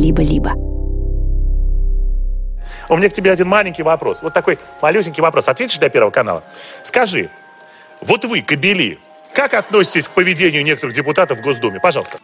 либо-либо. 0.00 0.52
У 2.88 2.96
меня 2.96 3.08
к 3.08 3.12
тебе 3.12 3.30
один 3.30 3.48
маленький 3.48 3.82
вопрос. 3.82 4.22
Вот 4.22 4.32
такой 4.32 4.58
малюсенький 4.82 5.22
вопрос. 5.22 5.48
Ответишь 5.48 5.78
для 5.78 5.90
Первого 5.90 6.10
канала? 6.10 6.42
Скажи, 6.82 7.30
вот 8.00 8.24
вы, 8.24 8.42
кобели, 8.42 8.98
как 9.32 9.54
относитесь 9.54 10.08
к 10.08 10.10
поведению 10.10 10.64
некоторых 10.64 10.94
депутатов 10.94 11.38
в 11.38 11.42
Госдуме? 11.42 11.78
Пожалуйста. 11.80 12.18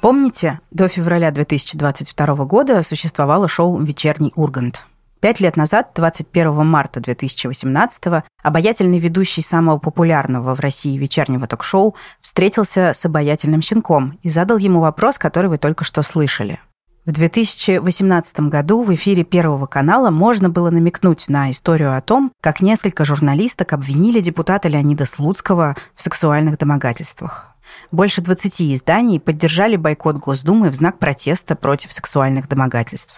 Помните, 0.00 0.60
до 0.70 0.88
февраля 0.88 1.30
2022 1.30 2.26
года 2.44 2.82
существовало 2.82 3.48
шоу 3.48 3.78
«Вечерний 3.82 4.32
Ургант». 4.34 4.86
Пять 5.20 5.38
лет 5.38 5.56
назад, 5.56 5.90
21 5.94 6.66
марта 6.66 6.98
2018 6.98 8.24
обаятельный 8.42 8.98
ведущий 8.98 9.42
самого 9.42 9.78
популярного 9.78 10.56
в 10.56 10.60
России 10.60 10.98
вечернего 10.98 11.46
ток-шоу 11.46 11.94
встретился 12.20 12.92
с 12.92 13.04
обаятельным 13.04 13.62
щенком 13.62 14.18
и 14.22 14.28
задал 14.28 14.58
ему 14.58 14.80
вопрос, 14.80 15.18
который 15.18 15.48
вы 15.48 15.58
только 15.58 15.84
что 15.84 16.02
слышали– 16.02 16.58
в 17.04 17.10
2018 17.10 18.40
году 18.40 18.82
в 18.82 18.94
эфире 18.94 19.24
Первого 19.24 19.66
канала 19.66 20.10
можно 20.10 20.48
было 20.48 20.70
намекнуть 20.70 21.28
на 21.28 21.50
историю 21.50 21.96
о 21.96 22.00
том, 22.00 22.32
как 22.40 22.60
несколько 22.60 23.04
журналисток 23.04 23.72
обвинили 23.72 24.20
депутата 24.20 24.68
Леонида 24.68 25.04
Слуцкого 25.04 25.76
в 25.96 26.02
сексуальных 26.02 26.58
домогательствах. 26.58 27.48
Больше 27.90 28.20
20 28.20 28.62
изданий 28.74 29.18
поддержали 29.18 29.76
бойкот 29.76 30.16
Госдумы 30.16 30.70
в 30.70 30.74
знак 30.74 30.98
протеста 30.98 31.56
против 31.56 31.92
сексуальных 31.92 32.48
домогательств. 32.48 33.16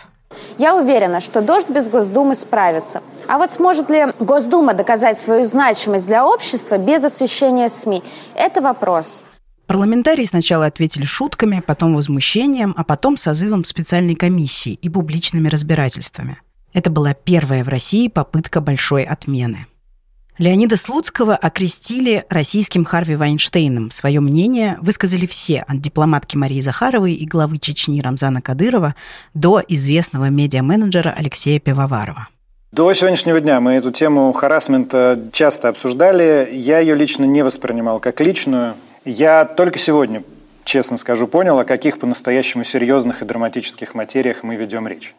Я 0.56 0.74
уверена, 0.74 1.20
что 1.20 1.42
«Дождь» 1.42 1.68
без 1.68 1.88
Госдумы 1.88 2.34
справится. 2.34 3.02
А 3.28 3.38
вот 3.38 3.52
сможет 3.52 3.90
ли 3.90 4.06
Госдума 4.18 4.74
доказать 4.74 5.18
свою 5.18 5.44
значимость 5.44 6.06
для 6.06 6.26
общества 6.26 6.78
без 6.78 7.04
освещения 7.04 7.68
СМИ? 7.68 8.02
Это 8.34 8.60
вопрос. 8.60 9.22
Парламентарии 9.66 10.24
сначала 10.24 10.66
ответили 10.66 11.04
шутками, 11.04 11.62
потом 11.66 11.94
возмущением, 11.96 12.74
а 12.76 12.84
потом 12.84 13.16
созывом 13.16 13.64
специальной 13.64 14.14
комиссии 14.14 14.74
и 14.74 14.88
публичными 14.88 15.48
разбирательствами. 15.48 16.38
Это 16.72 16.90
была 16.90 17.14
первая 17.14 17.64
в 17.64 17.68
России 17.68 18.08
попытка 18.08 18.60
большой 18.60 19.04
отмены. 19.04 19.66
Леонида 20.36 20.76
Слуцкого 20.76 21.36
окрестили 21.36 22.24
российским 22.28 22.84
Харви 22.84 23.14
Вайнштейном. 23.14 23.92
Свое 23.92 24.18
мнение 24.18 24.76
высказали 24.80 25.26
все, 25.26 25.60
от 25.60 25.80
дипломатки 25.80 26.36
Марии 26.36 26.60
Захаровой 26.60 27.14
и 27.14 27.24
главы 27.24 27.58
Чечни 27.58 28.00
Рамзана 28.00 28.42
Кадырова 28.42 28.96
до 29.32 29.62
известного 29.68 30.30
медиа-менеджера 30.30 31.14
Алексея 31.16 31.60
Пивоварова. 31.60 32.28
До 32.72 32.92
сегодняшнего 32.92 33.40
дня 33.40 33.60
мы 33.60 33.74
эту 33.74 33.92
тему 33.92 34.32
харасмента 34.32 35.20
часто 35.32 35.68
обсуждали. 35.68 36.50
Я 36.52 36.80
ее 36.80 36.96
лично 36.96 37.22
не 37.22 37.44
воспринимал 37.44 38.00
как 38.00 38.20
личную. 38.20 38.74
Я 39.04 39.44
только 39.44 39.78
сегодня, 39.78 40.24
честно 40.64 40.96
скажу, 40.96 41.26
понял, 41.26 41.58
о 41.58 41.64
каких 41.64 41.98
по-настоящему 41.98 42.64
серьезных 42.64 43.20
и 43.20 43.24
драматических 43.26 43.94
материях 43.94 44.42
мы 44.42 44.56
ведем 44.56 44.88
речь. 44.88 45.14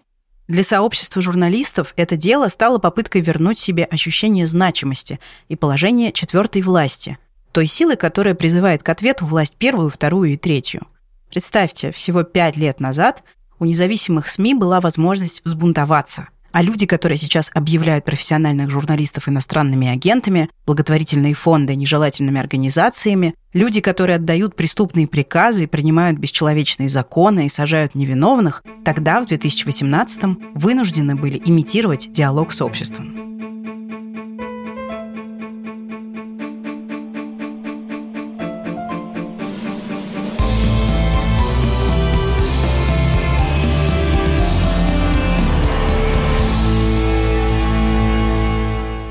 Для 0.48 0.64
сообщества 0.64 1.22
журналистов 1.22 1.94
это 1.96 2.16
дело 2.16 2.48
стало 2.48 2.78
попыткой 2.80 3.22
вернуть 3.22 3.60
себе 3.60 3.86
ощущение 3.86 4.48
значимости 4.48 5.20
и 5.50 5.56
положение 5.56 6.12
четвертой 6.12 6.62
власти, 6.62 7.18
той 7.52 7.68
силы, 7.68 7.96
которая 7.96 8.36
призывает 8.36 8.82
к 8.84 8.90
ответу 8.90 9.26
власть 9.26 9.56
первую, 9.56 9.90
вторую 9.90 10.34
и 10.34 10.38
третью. 10.38 10.88
Представьте, 11.30 11.92
всего 11.92 12.24
пять 12.24 12.58
лет 12.58 12.80
назад 12.80 13.24
у 13.60 13.66
независимых 13.66 14.30
СМИ 14.30 14.56
была 14.56 14.82
возможность 14.82 15.42
взбунтоваться– 15.46 16.30
а 16.56 16.62
люди, 16.62 16.86
которые 16.86 17.18
сейчас 17.18 17.52
объявляют 17.54 18.06
профессиональных 18.06 18.70
журналистов 18.70 19.28
иностранными 19.28 19.90
агентами, 19.90 20.50
благотворительные 20.66 21.34
фонды 21.34 21.76
нежелательными 21.76 22.40
организациями, 22.40 23.36
люди, 23.52 23.82
которые 23.82 24.16
отдают 24.16 24.56
преступные 24.56 25.06
приказы 25.06 25.64
и 25.64 25.68
принимают 25.68 26.18
бесчеловечные 26.18 26.88
законы 26.88 27.48
и 27.48 27.50
сажают 27.50 27.94
невиновных, 27.94 28.64
тогда, 28.86 29.20
в 29.20 29.26
2018-м, 29.26 30.54
вынуждены 30.56 31.16
были 31.18 31.42
имитировать 31.46 32.10
диалог 32.14 32.54
с 32.54 32.62
обществом. 32.62 33.25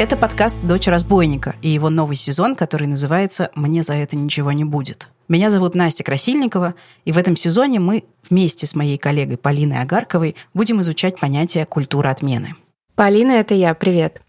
Это 0.05 0.19
подкаст 0.19 0.61
«Дочь 0.61 0.87
разбойника» 0.87 1.57
и 1.63 1.71
его 1.71 1.89
новый 1.89 2.17
сезон, 2.17 2.57
который 2.57 2.87
называется 2.87 3.51
«Мне 3.55 3.83
за 3.83 3.95
это 3.95 4.17
ничего 4.17 4.53
не 4.53 4.63
будет». 4.63 5.09
Меня 5.29 5.49
зовут 5.49 5.75
Настя 5.75 6.05
Красильникова, 6.05 6.75
и 7.07 7.13
в 7.13 7.17
этом 7.17 7.37
сезоне 7.37 7.81
мы 7.81 8.05
вместе 8.29 8.67
с 8.67 8.75
моей 8.75 8.99
коллегой 8.99 9.39
Полиной 9.39 9.81
Агарковой 9.81 10.37
будем 10.53 10.83
изучать 10.83 11.19
понятие 11.19 11.65
культуры 11.65 12.11
отмены. 12.11 12.55
Полина, 12.95 13.31
это 13.31 13.55
я. 13.55 13.73
Привет. 13.73 14.21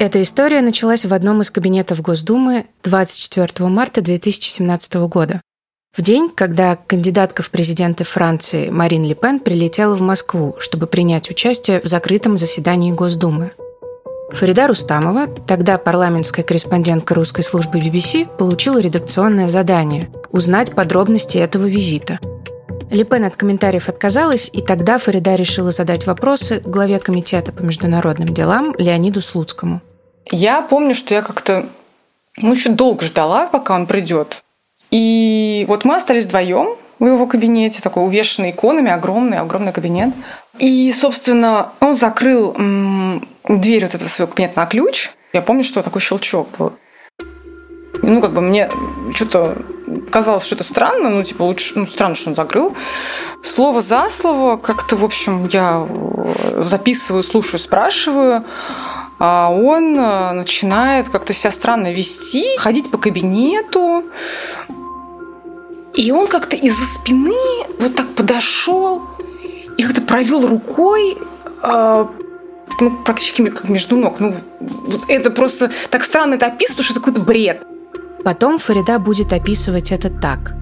Эта 0.00 0.20
история 0.20 0.62
началась 0.62 1.04
в 1.04 1.14
одном 1.14 1.42
из 1.42 1.52
кабинетов 1.52 2.00
Госдумы 2.00 2.66
24 2.82 3.68
марта 3.68 4.00
2017 4.00 4.94
года. 4.94 5.40
В 5.96 6.02
день, 6.02 6.28
когда 6.34 6.74
кандидатка 6.74 7.44
в 7.44 7.50
президенты 7.50 8.02
Франции 8.02 8.68
Марин 8.68 9.04
Ле 9.04 9.14
Пен 9.14 9.38
прилетела 9.38 9.94
в 9.94 10.00
Москву, 10.00 10.56
чтобы 10.58 10.88
принять 10.88 11.30
участие 11.30 11.80
в 11.80 11.84
закрытом 11.84 12.36
заседании 12.36 12.90
Госдумы. 12.90 13.52
Фарида 14.30 14.66
Рустамова, 14.66 15.28
тогда 15.28 15.78
парламентская 15.78 16.44
корреспондентка 16.44 17.14
русской 17.14 17.42
службы 17.42 17.78
BBC, 17.78 18.26
получила 18.36 18.80
редакционное 18.80 19.46
задание– 19.46 20.10
узнать 20.32 20.74
подробности 20.74 21.38
этого 21.38 21.66
визита. 21.66 22.18
Ле 22.90 23.04
Пен 23.04 23.22
от 23.24 23.36
комментариев 23.36 23.88
отказалась, 23.88 24.50
и 24.52 24.62
тогда 24.62 24.98
Фарида 24.98 25.36
решила 25.36 25.70
задать 25.70 26.06
вопросы 26.06 26.60
главе 26.64 26.98
комитета 26.98 27.52
по 27.52 27.62
международным 27.62 28.34
делам 28.34 28.74
Леониду 28.78 29.20
Слуцкому. 29.20 29.80
Я 30.32 30.60
помню, 30.60 30.94
что 30.94 31.14
я 31.14 31.22
как-то 31.22 31.66
ну, 32.36 32.52
еще 32.52 32.70
долго 32.70 33.04
ждала, 33.04 33.46
пока 33.46 33.76
он 33.76 33.86
придет. 33.86 34.43
И 34.94 35.64
вот 35.66 35.84
мы 35.84 35.96
остались 35.96 36.24
вдвоем 36.24 36.76
в 37.00 37.04
его 37.04 37.26
кабинете, 37.26 37.82
такой 37.82 38.04
увешанный 38.04 38.50
иконами, 38.50 38.92
огромный, 38.92 39.38
огромный 39.38 39.72
кабинет. 39.72 40.14
И, 40.60 40.92
собственно, 40.92 41.72
он 41.80 41.94
закрыл 41.94 42.54
м- 42.54 43.26
дверь 43.48 43.86
вот 43.86 43.96
этого 43.96 44.08
своего 44.08 44.30
кабинета 44.30 44.60
на 44.60 44.66
ключ. 44.66 45.10
Я 45.32 45.42
помню, 45.42 45.64
что 45.64 45.82
такой 45.82 46.00
щелчок 46.00 46.46
был. 46.56 46.74
Ну, 48.02 48.20
как 48.20 48.34
бы 48.34 48.40
мне 48.40 48.70
что-то 49.14 49.58
казалось, 50.12 50.44
что 50.44 50.54
это 50.54 50.62
странно, 50.62 51.10
ну, 51.10 51.24
типа, 51.24 51.42
лучше, 51.42 51.72
ну, 51.74 51.88
странно, 51.88 52.14
что 52.14 52.30
он 52.30 52.36
закрыл. 52.36 52.76
Слово 53.42 53.80
за 53.80 54.08
слово, 54.10 54.58
как-то, 54.58 54.94
в 54.94 55.04
общем, 55.04 55.48
я 55.50 55.88
записываю, 56.58 57.24
слушаю, 57.24 57.58
спрашиваю, 57.58 58.44
а 59.18 59.50
он 59.50 59.98
э, 59.98 60.32
начинает 60.32 61.08
как-то 61.08 61.32
себя 61.32 61.50
странно 61.50 61.92
вести, 61.92 62.56
ходить 62.58 62.90
по 62.90 62.98
кабинету, 62.98 64.04
и 65.94 66.10
он 66.10 66.26
как-то 66.26 66.56
из-за 66.56 66.86
спины 66.86 67.34
вот 67.78 67.94
так 67.94 68.08
подошел 68.14 69.02
и 69.76 69.82
как-то 69.82 70.02
провел 70.02 70.46
рукой 70.46 71.16
э, 71.62 72.06
ну, 72.80 72.90
практически 73.04 73.48
как 73.48 73.68
между 73.68 73.96
ног. 73.96 74.18
Ну, 74.18 74.34
это 75.08 75.30
просто 75.30 75.70
так 75.90 76.04
странно 76.04 76.34
это 76.34 76.46
описывать, 76.46 76.76
потому 76.78 76.84
что 76.84 76.92
это 76.94 77.00
какой-то 77.00 77.20
бред. 77.20 77.62
Потом 78.24 78.58
Фарида 78.58 78.98
будет 78.98 79.32
описывать 79.32 79.92
это 79.92 80.10
так. 80.10 80.54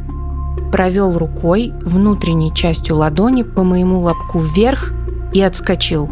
Провел 0.71 1.19
рукой 1.19 1.73
внутренней 1.83 2.55
частью 2.55 2.97
ладони 2.97 3.43
по 3.43 3.63
моему 3.63 4.01
лобку 4.01 4.39
вверх 4.39 4.93
и 5.33 5.41
отскочил. 5.41 6.11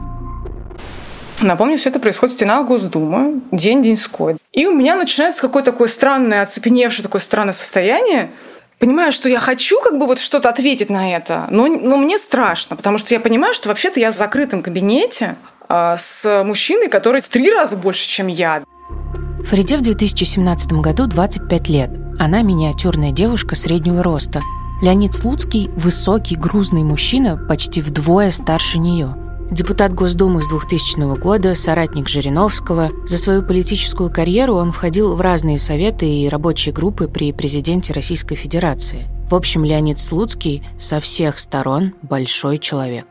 Напомню, 1.42 1.78
все 1.78 1.88
это 1.88 1.98
происходит 1.98 2.34
в 2.34 2.36
стенах 2.36 2.66
Госдумы, 2.66 3.40
день 3.50 3.82
деньской. 3.82 4.36
И 4.52 4.66
у 4.66 4.72
меня 4.74 4.94
начинается 4.94 5.40
какое-то 5.40 5.72
такое 5.72 5.88
странное, 5.88 6.42
оцепеневшее 6.42 7.02
такое 7.02 7.20
странное 7.20 7.52
состояние– 7.52 8.30
понимаю, 8.80 9.12
что 9.12 9.28
я 9.28 9.38
хочу 9.38 9.80
как 9.80 9.98
бы 9.98 10.06
вот 10.06 10.18
что-то 10.18 10.48
ответить 10.48 10.90
на 10.90 11.14
это, 11.14 11.46
но, 11.50 11.68
но 11.68 11.96
мне 11.96 12.18
страшно, 12.18 12.74
потому 12.74 12.98
что 12.98 13.14
я 13.14 13.20
понимаю, 13.20 13.54
что 13.54 13.68
вообще-то 13.68 14.00
я 14.00 14.10
в 14.10 14.16
закрытом 14.16 14.62
кабинете 14.62 15.36
э, 15.68 15.94
с 15.96 16.42
мужчиной, 16.44 16.88
который 16.88 17.20
в 17.20 17.28
три 17.28 17.52
раза 17.52 17.76
больше, 17.76 18.08
чем 18.08 18.26
я. 18.26 18.64
Фариде 19.44 19.76
в 19.76 19.82
2017 19.82 20.72
году 20.72 21.06
25 21.06 21.68
лет. 21.68 21.90
Она 22.18 22.42
миниатюрная 22.42 23.12
девушка 23.12 23.54
среднего 23.54 24.02
роста. 24.02 24.40
Леонид 24.82 25.14
Слуцкий– 25.14 25.68
высокий, 25.76 26.36
грузный 26.36 26.82
мужчина, 26.82 27.36
почти 27.36 27.82
вдвое 27.82 28.30
старше 28.30 28.78
нее– 28.78 29.14
Депутат 29.50 29.92
Госдумы 29.92 30.42
с 30.42 30.46
2000 30.46 31.18
года, 31.18 31.56
соратник 31.56 32.08
Жириновского. 32.08 32.90
За 33.04 33.18
свою 33.18 33.42
политическую 33.42 34.08
карьеру 34.08 34.54
он 34.54 34.70
входил 34.70 35.16
в 35.16 35.20
разные 35.20 35.58
советы 35.58 36.06
и 36.06 36.28
рабочие 36.28 36.72
группы 36.72 37.08
при 37.08 37.32
президенте 37.32 37.92
Российской 37.92 38.36
Федерации. 38.36 39.08
В 39.28 39.34
общем, 39.34 39.64
Леонид 39.64 39.98
Слуцкий 39.98 40.62
со 40.78 41.00
всех 41.00 41.40
сторон 41.40 41.94
большой 42.02 42.58
человек. 42.58 43.06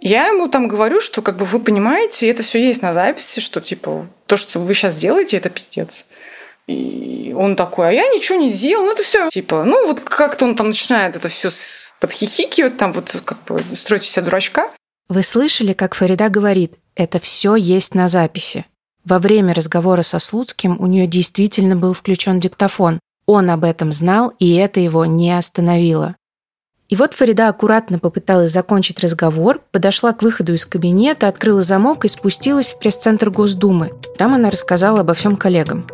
Я 0.00 0.28
ему 0.28 0.48
там 0.48 0.68
говорю, 0.68 1.00
что 1.00 1.20
как 1.20 1.36
бы 1.36 1.44
вы 1.44 1.60
понимаете, 1.60 2.30
это 2.30 2.42
все 2.42 2.66
есть 2.66 2.80
на 2.80 2.94
записи, 2.94 3.40
что 3.40 3.60
типа 3.60 4.06
то, 4.26 4.36
что 4.36 4.58
вы 4.58 4.72
сейчас 4.72 4.96
делаете, 4.96 5.36
это 5.36 5.50
пиздец. 5.50 6.06
И 6.66 7.34
он 7.36 7.56
такой, 7.56 7.90
а 7.90 7.92
я 7.92 8.08
ничего 8.08 8.38
не 8.38 8.52
делал, 8.52 8.86
ну 8.86 8.92
это 8.92 9.02
все 9.02 9.28
типа, 9.28 9.64
ну 9.64 9.86
вот 9.86 10.00
как-то 10.00 10.46
он 10.46 10.56
там 10.56 10.68
начинает 10.68 11.14
это 11.14 11.28
все 11.28 11.50
подхихикивать, 12.00 12.78
там 12.78 12.92
вот 12.92 13.14
как 13.24 13.44
бы 13.44 13.62
строить 13.74 14.02
себя 14.02 14.22
дурачка. 14.22 14.70
Вы 15.08 15.22
слышали, 15.22 15.72
как 15.72 15.94
Фарида 15.94 16.28
говорит, 16.28 16.74
это 16.96 17.20
все 17.20 17.54
есть 17.54 17.94
на 17.94 18.08
записи. 18.08 18.66
Во 19.04 19.20
время 19.20 19.54
разговора 19.54 20.02
со 20.02 20.18
Слуцким 20.18 20.76
у 20.80 20.86
нее 20.86 21.06
действительно 21.06 21.76
был 21.76 21.92
включен 21.92 22.40
диктофон. 22.40 22.98
Он 23.24 23.50
об 23.50 23.62
этом 23.62 23.92
знал, 23.92 24.32
и 24.40 24.54
это 24.54 24.80
его 24.80 25.06
не 25.06 25.30
остановило. 25.30 26.16
И 26.88 26.96
вот 26.96 27.14
Фарида 27.14 27.48
аккуратно 27.48 28.00
попыталась 28.00 28.50
закончить 28.50 28.98
разговор, 28.98 29.60
подошла 29.70 30.12
к 30.12 30.22
выходу 30.22 30.54
из 30.54 30.66
кабинета, 30.66 31.28
открыла 31.28 31.62
замок 31.62 32.04
и 32.04 32.08
спустилась 32.08 32.72
в 32.72 32.78
пресс-центр 32.80 33.30
Госдумы. 33.30 33.92
Там 34.18 34.34
она 34.34 34.50
рассказала 34.50 35.00
обо 35.00 35.14
всем 35.14 35.36
коллегам. 35.36 35.86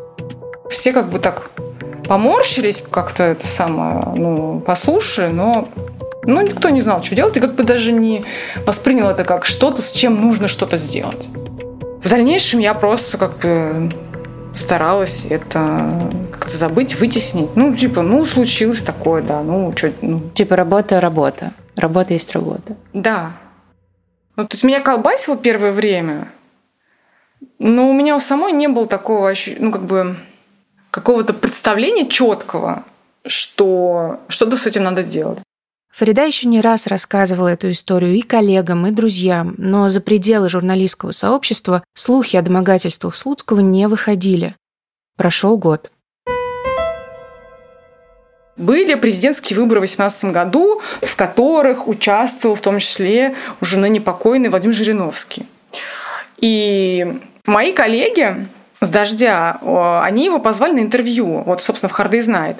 Все 0.70 0.90
как 0.92 1.10
бы 1.10 1.18
так 1.18 1.50
поморщились, 2.08 2.82
как-то 2.90 3.24
это 3.24 3.46
самое, 3.46 4.02
ну, 4.16 4.60
послушали, 4.60 5.32
но 5.32 5.68
ну, 6.24 6.40
никто 6.40 6.68
не 6.70 6.80
знал, 6.80 7.02
что 7.02 7.14
делать, 7.14 7.36
и 7.36 7.40
как 7.40 7.54
бы 7.54 7.64
даже 7.64 7.92
не 7.92 8.24
воспринял 8.64 9.08
это 9.08 9.24
как 9.24 9.44
что-то, 9.44 9.82
с 9.82 9.92
чем 9.92 10.20
нужно 10.20 10.48
что-то 10.48 10.76
сделать. 10.76 11.28
В 12.02 12.08
дальнейшем 12.08 12.60
я 12.60 12.74
просто 12.74 13.18
как 13.18 13.38
бы 13.38 13.90
старалась 14.54 15.26
это 15.28 16.10
как-то 16.30 16.56
забыть, 16.56 16.98
вытеснить. 17.00 17.56
Ну, 17.56 17.74
типа, 17.74 18.02
ну, 18.02 18.24
случилось 18.24 18.82
такое, 18.82 19.22
да, 19.22 19.42
ну, 19.42 19.72
что... 19.76 19.92
Ну. 20.00 20.30
Типа, 20.34 20.56
работа– 20.56 21.00
работа. 21.00 21.52
Работа 21.76 22.12
есть 22.12 22.32
работа. 22.32 22.76
Да. 22.92 23.32
Ну, 24.36 24.46
то 24.46 24.54
есть 24.54 24.64
меня 24.64 24.80
колбасило 24.80 25.36
первое 25.36 25.72
время, 25.72 26.28
но 27.58 27.88
у 27.88 27.92
меня 27.92 28.16
у 28.16 28.20
самой 28.20 28.52
не 28.52 28.68
было 28.68 28.86
такого, 28.86 29.32
ну, 29.58 29.72
как 29.72 29.82
бы, 29.84 30.16
какого-то 30.90 31.32
представления 31.32 32.08
четкого, 32.08 32.84
что 33.26 34.20
что-то 34.28 34.56
с 34.56 34.66
этим 34.66 34.84
надо 34.84 35.02
делать. 35.02 35.38
Фарида 35.92 36.24
еще 36.24 36.48
не 36.48 36.62
раз 36.62 36.86
рассказывала 36.86 37.48
эту 37.48 37.70
историю 37.70 38.14
и 38.14 38.22
коллегам, 38.22 38.86
и 38.86 38.92
друзьям, 38.92 39.54
но 39.58 39.88
за 39.88 40.00
пределы 40.00 40.48
журналистского 40.48 41.10
сообщества 41.12 41.84
слухи 41.94 42.36
о 42.36 42.42
домогательствах 42.42 43.14
Слуцкого 43.14 43.60
не 43.60 43.86
выходили. 43.88 44.56
Прошел 45.18 45.58
год. 45.58 45.92
Были 48.56 48.94
президентские 48.94 49.58
выборы 49.58 49.80
в 49.80 49.84
2018 49.84 50.24
году, 50.32 50.80
в 51.02 51.14
которых 51.14 51.86
участвовал 51.86 52.54
в 52.54 52.62
том 52.62 52.78
числе 52.78 53.34
уже 53.60 53.78
ныне 53.78 54.00
покойный 54.00 54.48
Владимир 54.48 54.74
Жириновский. 54.74 55.46
И 56.38 57.20
мои 57.46 57.72
коллеги 57.72 58.46
с 58.80 58.88
«Дождя», 58.88 59.58
они 60.02 60.24
его 60.24 60.38
позвали 60.38 60.72
на 60.72 60.80
интервью, 60.80 61.42
вот, 61.42 61.60
собственно, 61.60 61.90
в 61.90 61.92
«Харды 61.92 62.22
знает». 62.22 62.56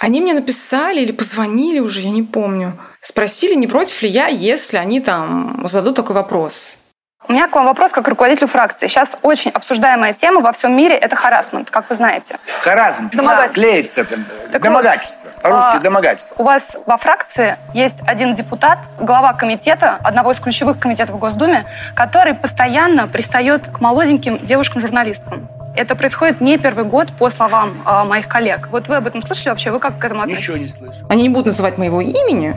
Они 0.00 0.20
мне 0.20 0.32
написали 0.32 1.00
или 1.00 1.12
позвонили 1.12 1.80
уже, 1.80 2.00
я 2.00 2.10
не 2.10 2.22
помню. 2.22 2.78
Спросили, 3.00 3.54
не 3.54 3.66
против 3.66 4.00
ли 4.02 4.08
я, 4.08 4.28
если 4.28 4.76
они 4.76 5.00
там 5.00 5.62
зададут 5.66 5.96
такой 5.96 6.14
вопрос. 6.14 6.78
У 7.26 7.32
меня 7.32 7.48
к 7.48 7.54
вам 7.54 7.66
вопрос 7.66 7.90
как 7.90 8.06
руководителю 8.08 8.46
фракции. 8.46 8.86
Сейчас 8.86 9.10
очень 9.22 9.50
обсуждаемая 9.50 10.14
тема 10.14 10.40
во 10.40 10.52
всем 10.52 10.74
мире– 10.74 10.94
это 10.96 11.14
харасмент, 11.16 11.68
как 11.68 11.90
вы 11.90 11.94
знаете. 11.96 12.38
Харасмент. 12.62 13.14
Домогательство. 13.14 13.60
Клеится. 13.60 14.06
Так 14.52 14.62
домогательство. 14.62 15.30
Вот, 15.34 15.42
По-русски 15.42 15.76
а, 15.76 15.80
домогательство. 15.80 16.36
У 16.38 16.44
вас 16.44 16.62
во 16.86 16.96
фракции 16.96 17.58
есть 17.74 17.96
один 18.06 18.34
депутат, 18.34 18.78
глава 19.00 19.34
комитета, 19.34 19.98
одного 20.02 20.30
из 20.30 20.38
ключевых 20.38 20.78
комитетов 20.78 21.16
в 21.16 21.18
Госдуме, 21.18 21.66
который 21.94 22.34
постоянно 22.34 23.08
пристает 23.08 23.68
к 23.68 23.80
молоденьким 23.80 24.38
девушкам-журналисткам. 24.38 25.48
Это 25.78 25.94
происходит 25.94 26.40
не 26.40 26.58
первый 26.58 26.84
год, 26.84 27.12
по 27.16 27.30
словам 27.30 27.80
э, 27.86 28.04
моих 28.04 28.26
коллег. 28.26 28.68
Вот 28.72 28.88
вы 28.88 28.96
об 28.96 29.06
этом 29.06 29.22
слышали 29.22 29.50
вообще? 29.50 29.70
Вы 29.70 29.78
как 29.78 29.98
к 29.98 30.04
этому 30.04 30.22
относитесь? 30.22 30.48
Ничего 30.48 30.56
не 30.56 30.68
слышу. 30.68 31.06
Они 31.08 31.22
не 31.22 31.28
будут 31.28 31.46
называть 31.46 31.78
моего 31.78 32.00
имени, 32.00 32.56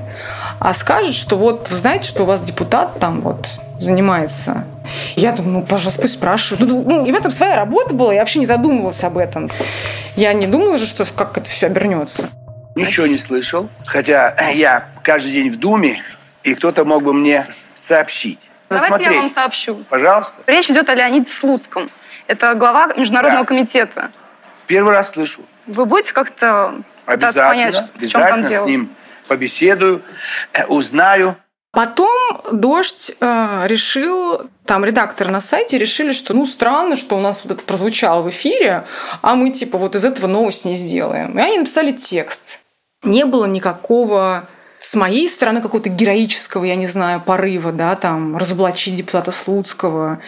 а 0.60 0.74
скажут, 0.74 1.14
что 1.14 1.38
вот 1.38 1.70
вы 1.70 1.76
знаете, 1.76 2.10
что 2.10 2.24
у 2.24 2.26
вас 2.26 2.42
депутат 2.42 3.00
там 3.00 3.22
вот 3.22 3.48
занимается. 3.80 4.66
Я 5.16 5.34
думаю, 5.34 5.60
ну, 5.60 5.62
пожалуйста, 5.62 6.02
пусть 6.02 6.16
спрашивают. 6.16 6.68
Ну, 6.68 6.84
ну, 6.84 7.06
и 7.06 7.12
в 7.12 7.16
этом 7.16 7.30
своя 7.30 7.56
работа 7.56 7.94
была, 7.94 8.12
я 8.12 8.22
вообще 8.22 8.40
не 8.40 8.48
задумывалась 8.48 9.04
об 9.04 9.20
этом. 9.20 9.52
Я 10.16 10.34
не 10.34 10.48
думала 10.48 10.80
же, 10.80 10.88
что 10.88 11.06
как 11.06 11.38
это 11.38 11.48
все 11.48 11.68
обернется. 11.68 12.28
Ничего 12.74 13.06
не 13.06 13.18
слышал. 13.20 13.70
Хотя 13.86 14.36
я 14.52 14.86
каждый 15.04 15.32
день 15.32 15.52
в 15.52 15.60
Думе, 15.60 16.02
и 16.42 16.56
кто-то 16.56 16.86
мог 16.86 17.04
бы 17.04 17.14
мне 17.14 17.46
сообщить. 17.76 18.50
Давайте 18.68 18.88
Смотреть. 18.88 19.12
я 19.12 19.18
вам 19.18 19.30
сообщу. 19.30 19.76
Пожалуйста. 19.90 20.42
Речь 20.48 20.70
идет 20.70 20.90
о 20.90 20.96
Леониде 20.96 21.30
Слуцком. 21.30 21.90
Это 22.28 22.54
глава 22.56 22.88
Международного 22.96 23.44
Да. 23.44 23.48
комитета. 23.48 24.12
Первый 24.68 24.94
раз 24.94 25.12
слышу. 25.12 25.42
Вы 25.68 25.86
будете 25.86 26.14
как-то 26.14 26.76
Обязательно. 27.06 27.48
понять, 27.50 27.74
что- 27.76 27.90
в 27.96 28.02
чем 28.08 28.22
там 28.22 28.34
обязательно 28.34 28.50
дело? 28.50 28.64
с 28.66 28.68
ним 28.68 28.90
побеседую, 29.28 30.02
э, 30.54 30.66
узнаю. 30.66 31.36
Потом 31.74 32.42
«Дождь» 32.52 33.12
э, 33.22 33.64
решил, 33.68 34.42
там 34.66 34.84
редакторы 34.84 35.32
на 35.32 35.40
сайте 35.40 35.78
решили, 35.78 36.12
что 36.12 36.34
ну 36.34 36.46
странно, 36.46 36.98
что 36.98 37.16
у 37.16 37.22
нас 37.22 37.44
вот 37.44 37.54
это 37.54 37.64
прозвучало 37.64 38.22
в 38.24 38.30
эфире, 38.30 38.84
а 39.22 39.36
мы 39.36 39.52
типа 39.52 39.78
вот 39.78 39.96
из 39.96 40.04
этого 40.04 40.28
новость 40.28 40.66
не 40.66 40.74
сделаем. 40.74 41.38
И 41.40 41.42
они 41.42 41.60
написали 41.60 41.94
текст. 41.94 42.60
Не 43.04 43.24
было 43.26 43.46
никакого 43.46 44.48
с 44.80 44.96
моей 44.96 45.30
стороны 45.30 45.62
какого-то 45.62 45.90
героического, 45.90 46.66
я 46.66 46.76
не 46.76 46.88
знаю, 46.88 47.22
порыва, 47.22 47.72
да, 47.72 47.96
там, 47.96 48.36
разоблачить 48.36 48.96
депутата 48.96 49.32
Слуцкого. 49.32 50.20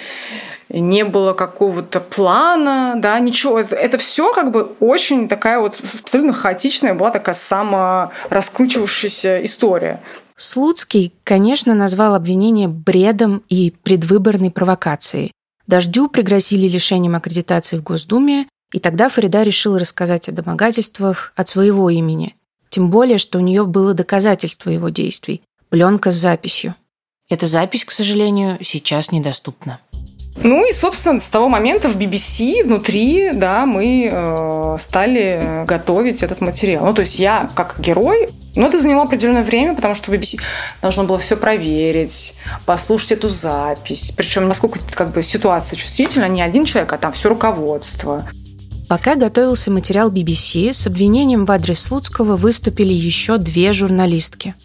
Не 0.69 1.05
было 1.05 1.33
какого-то 1.33 1.99
плана, 1.99 2.95
да, 2.97 3.19
ничего. 3.19 3.59
Это, 3.59 3.75
это 3.75 3.97
все 3.97 4.33
как 4.33 4.51
бы 4.51 4.75
очень 4.79 5.27
такая 5.27 5.59
вот 5.59 5.79
абсолютно 6.01 6.33
хаотичная 6.33 6.93
была 6.93 7.11
такая 7.11 7.35
самораскручивавшаяся 7.35 9.43
история. 9.45 10.01
Слуцкий, 10.35 11.13
конечно, 11.23 11.75
назвал 11.75 12.15
обвинение 12.15 12.67
бредом 12.67 13.43
и 13.49 13.71
предвыборной 13.83 14.51
провокацией. 14.51 15.31
Дождю 15.67 16.09
пригрозили 16.09 16.67
лишением 16.67 17.15
аккредитации 17.15 17.77
в 17.77 17.83
Госдуме, 17.83 18.47
и 18.73 18.79
тогда 18.79 19.09
Фарида 19.09 19.43
решила 19.43 19.79
рассказать 19.79 20.27
о 20.27 20.31
домогательствах 20.31 21.31
от 21.35 21.47
своего 21.47 21.89
имени. 21.89 22.35
Тем 22.69 22.89
более, 22.89 23.19
что 23.19 23.37
у 23.37 23.41
нее 23.41 23.65
было 23.65 23.93
доказательство 23.93 24.71
его 24.71 24.89
действий– 24.89 25.41
пленка 25.69 26.11
с 26.11 26.15
записью. 26.15 26.75
Эта 27.29 27.45
запись, 27.45 27.85
к 27.85 27.91
сожалению, 27.91 28.57
сейчас 28.61 29.11
недоступна. 29.11 29.79
Ну 30.35 30.67
и, 30.67 30.73
собственно, 30.73 31.19
с 31.19 31.29
того 31.29 31.47
момента 31.47 31.87
в 31.87 31.97
BBC 31.97 32.63
внутри, 32.63 33.31
да, 33.33 33.65
мы 33.65 34.09
э, 34.11 34.77
стали 34.79 35.63
готовить 35.65 36.23
этот 36.23 36.41
материал. 36.41 36.85
Ну, 36.85 36.93
то 36.93 37.01
есть 37.01 37.19
я 37.19 37.51
как 37.55 37.79
герой, 37.79 38.29
но 38.55 38.67
это 38.67 38.79
заняло 38.79 39.03
определенное 39.03 39.43
время, 39.43 39.75
потому 39.75 39.93
что 39.93 40.11
BBC 40.11 40.39
должно 40.81 41.03
было 41.03 41.19
все 41.19 41.37
проверить, 41.37 42.33
послушать 42.65 43.13
эту 43.13 43.29
запись. 43.29 44.11
Причем, 44.15 44.47
насколько 44.47 44.79
как 44.93 45.11
бы 45.11 45.21
ситуация 45.21 45.77
чувствительна, 45.77 46.27
не 46.27 46.41
один 46.41 46.65
человек, 46.65 46.91
а 46.93 46.97
там 46.97 47.13
все 47.13 47.29
руководство. 47.29 48.27
Пока 48.89 49.15
готовился 49.15 49.71
материал 49.71 50.11
BBC, 50.11 50.73
с 50.73 50.87
обвинением 50.87 51.45
в 51.45 51.51
адрес 51.51 51.79
Слуцкого 51.79 52.35
выступили 52.35 52.93
еще 52.93 53.37
две 53.37 53.71
журналистки. 53.71 54.55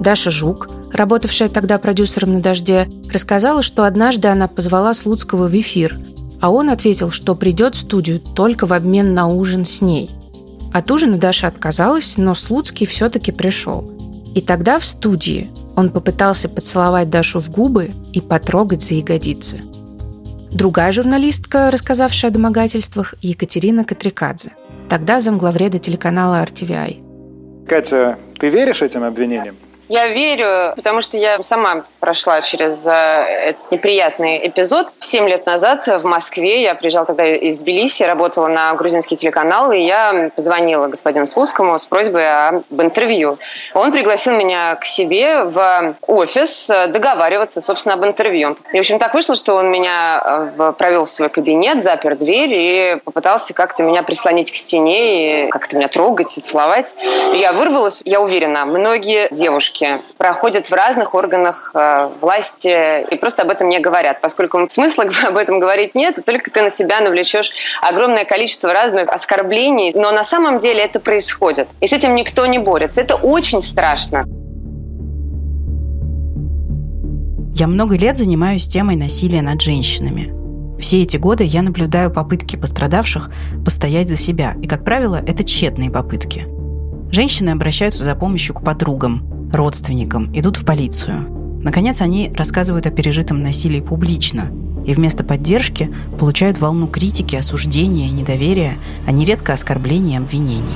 Даша 0.00 0.30
Жук, 0.30 0.68
работавшая 0.92 1.50
тогда 1.50 1.78
продюсером 1.78 2.32
на 2.32 2.40
«Дожде», 2.40 2.88
рассказала, 3.12 3.62
что 3.62 3.84
однажды 3.84 4.28
она 4.28 4.48
позвала 4.48 4.94
Слуцкого 4.94 5.46
в 5.46 5.54
эфир, 5.54 5.98
а 6.40 6.50
он 6.50 6.70
ответил, 6.70 7.10
что 7.10 7.34
придет 7.34 7.74
в 7.74 7.80
студию 7.80 8.18
только 8.18 8.66
в 8.66 8.72
обмен 8.72 9.12
на 9.12 9.28
ужин 9.28 9.66
с 9.66 9.82
ней. 9.82 10.10
От 10.72 10.90
ужина 10.90 11.18
Даша 11.18 11.48
отказалась, 11.48 12.16
но 12.16 12.34
Слуцкий 12.34 12.86
все-таки 12.86 13.30
пришел. 13.30 13.84
И 14.34 14.40
тогда 14.40 14.78
в 14.78 14.86
студии 14.86 15.50
он 15.76 15.90
попытался 15.90 16.48
поцеловать 16.48 17.10
Дашу 17.10 17.40
в 17.40 17.50
губы 17.50 17.90
и 18.12 18.22
потрогать 18.22 18.82
за 18.82 18.94
ягодицы. 18.94 19.60
Другая 20.50 20.92
журналистка, 20.92 21.70
рассказавшая 21.70 22.30
о 22.30 22.34
домогательствах, 22.34 23.14
Екатерина 23.20 23.84
Катрикадзе. 23.84 24.52
Тогда 24.88 25.20
замглавреда 25.20 25.78
телеканала 25.78 26.42
RTVI. 26.42 27.66
Катя, 27.68 28.18
ты 28.38 28.48
веришь 28.48 28.82
этим 28.82 29.04
обвинениям? 29.04 29.56
Я 29.90 30.06
верю, 30.06 30.72
потому 30.76 31.00
что 31.00 31.16
я 31.16 31.42
сама 31.42 31.82
прошла 31.98 32.42
через 32.42 32.86
э, 32.86 32.90
этот 32.92 33.72
неприятный 33.72 34.46
эпизод. 34.46 34.92
Семь 35.00 35.28
лет 35.28 35.46
назад 35.46 35.84
в 35.88 36.04
Москве, 36.04 36.62
я 36.62 36.76
приезжала 36.76 37.06
тогда 37.06 37.26
из 37.26 37.56
Тбилиси, 37.56 38.04
работала 38.04 38.46
на 38.46 38.72
грузинский 38.74 39.16
телеканал, 39.16 39.72
и 39.72 39.80
я 39.80 40.30
позвонила 40.36 40.86
господину 40.86 41.26
Слуцкому 41.26 41.76
с 41.76 41.86
просьбой 41.86 42.48
об 42.48 42.62
интервью. 42.80 43.38
Он 43.74 43.90
пригласил 43.90 44.32
меня 44.36 44.76
к 44.76 44.84
себе 44.84 45.42
в 45.42 45.96
офис 46.06 46.70
э, 46.70 46.86
договариваться, 46.86 47.60
собственно, 47.60 47.94
об 47.96 48.04
интервью. 48.04 48.56
И, 48.72 48.76
в 48.76 48.78
общем, 48.78 49.00
так 49.00 49.12
вышло, 49.12 49.34
что 49.34 49.56
он 49.56 49.72
меня 49.72 50.52
э, 50.56 50.72
провел 50.78 51.02
в 51.02 51.10
свой 51.10 51.30
кабинет, 51.30 51.82
запер 51.82 52.14
дверь 52.14 52.52
и 52.52 52.96
попытался 53.04 53.54
как-то 53.54 53.82
меня 53.82 54.04
прислонить 54.04 54.52
к 54.52 54.54
стене 54.54 55.46
и 55.46 55.50
как-то 55.50 55.76
меня 55.76 55.88
трогать 55.88 56.38
и 56.38 56.40
целовать. 56.40 56.94
И 57.34 57.38
я 57.38 57.52
вырвалась, 57.52 58.02
я 58.04 58.20
уверена, 58.20 58.64
многие 58.66 59.26
девушки 59.32 59.79
ошибки 59.80 60.02
проходят 60.16 60.66
в 60.66 60.72
разных 60.72 61.14
органах 61.14 61.70
э, 61.74 62.10
власти 62.20 63.06
и 63.10 63.16
просто 63.16 63.42
об 63.42 63.50
этом 63.50 63.68
не 63.68 63.80
говорят, 63.80 64.20
поскольку 64.20 64.58
смысла 64.68 65.04
об 65.26 65.36
этом 65.36 65.58
говорить 65.58 65.94
нет, 65.94 66.18
только 66.24 66.50
ты 66.50 66.62
на 66.62 66.70
себя 66.70 67.00
навлечешь 67.00 67.50
огромное 67.82 68.24
количество 68.24 68.72
разных 68.72 69.08
оскорблений, 69.08 69.92
но 69.94 70.10
на 70.12 70.24
самом 70.24 70.58
деле 70.58 70.80
это 70.80 71.00
происходит, 71.00 71.68
и 71.80 71.86
с 71.86 71.92
этим 71.92 72.14
никто 72.14 72.46
не 72.46 72.58
борется. 72.58 73.00
Это 73.00 73.16
очень 73.16 73.62
страшно. 73.62 74.24
Я 77.54 77.66
много 77.66 77.96
лет 77.96 78.16
занимаюсь 78.16 78.66
темой 78.66 78.96
насилия 78.96 79.42
над 79.42 79.60
женщинами. 79.60 80.32
Все 80.80 81.02
эти 81.02 81.18
годы 81.18 81.44
я 81.44 81.60
наблюдаю 81.60 82.10
попытки 82.10 82.56
пострадавших 82.56 83.30
постоять 83.66 84.08
за 84.08 84.16
себя, 84.16 84.54
и, 84.62 84.66
как 84.66 84.82
правило, 84.82 85.22
это 85.26 85.44
тщетные 85.44 85.90
попытки. 85.90 86.46
Женщины 87.10 87.50
обращаются 87.50 88.04
за 88.04 88.14
помощью 88.14 88.54
к 88.54 88.64
подругам, 88.64 89.29
родственникам, 89.52 90.30
идут 90.34 90.56
в 90.56 90.64
полицию. 90.64 91.60
Наконец, 91.62 92.00
они 92.00 92.32
рассказывают 92.34 92.86
о 92.86 92.90
пережитом 92.90 93.42
насилии 93.42 93.80
публично, 93.80 94.50
и 94.86 94.94
вместо 94.94 95.24
поддержки 95.24 95.94
получают 96.18 96.58
волну 96.58 96.88
критики, 96.88 97.36
осуждения, 97.36 98.10
недоверия, 98.10 98.78
а 99.06 99.12
нередко 99.12 99.52
оскорблений 99.52 100.14
и 100.14 100.16
обвинений. 100.16 100.74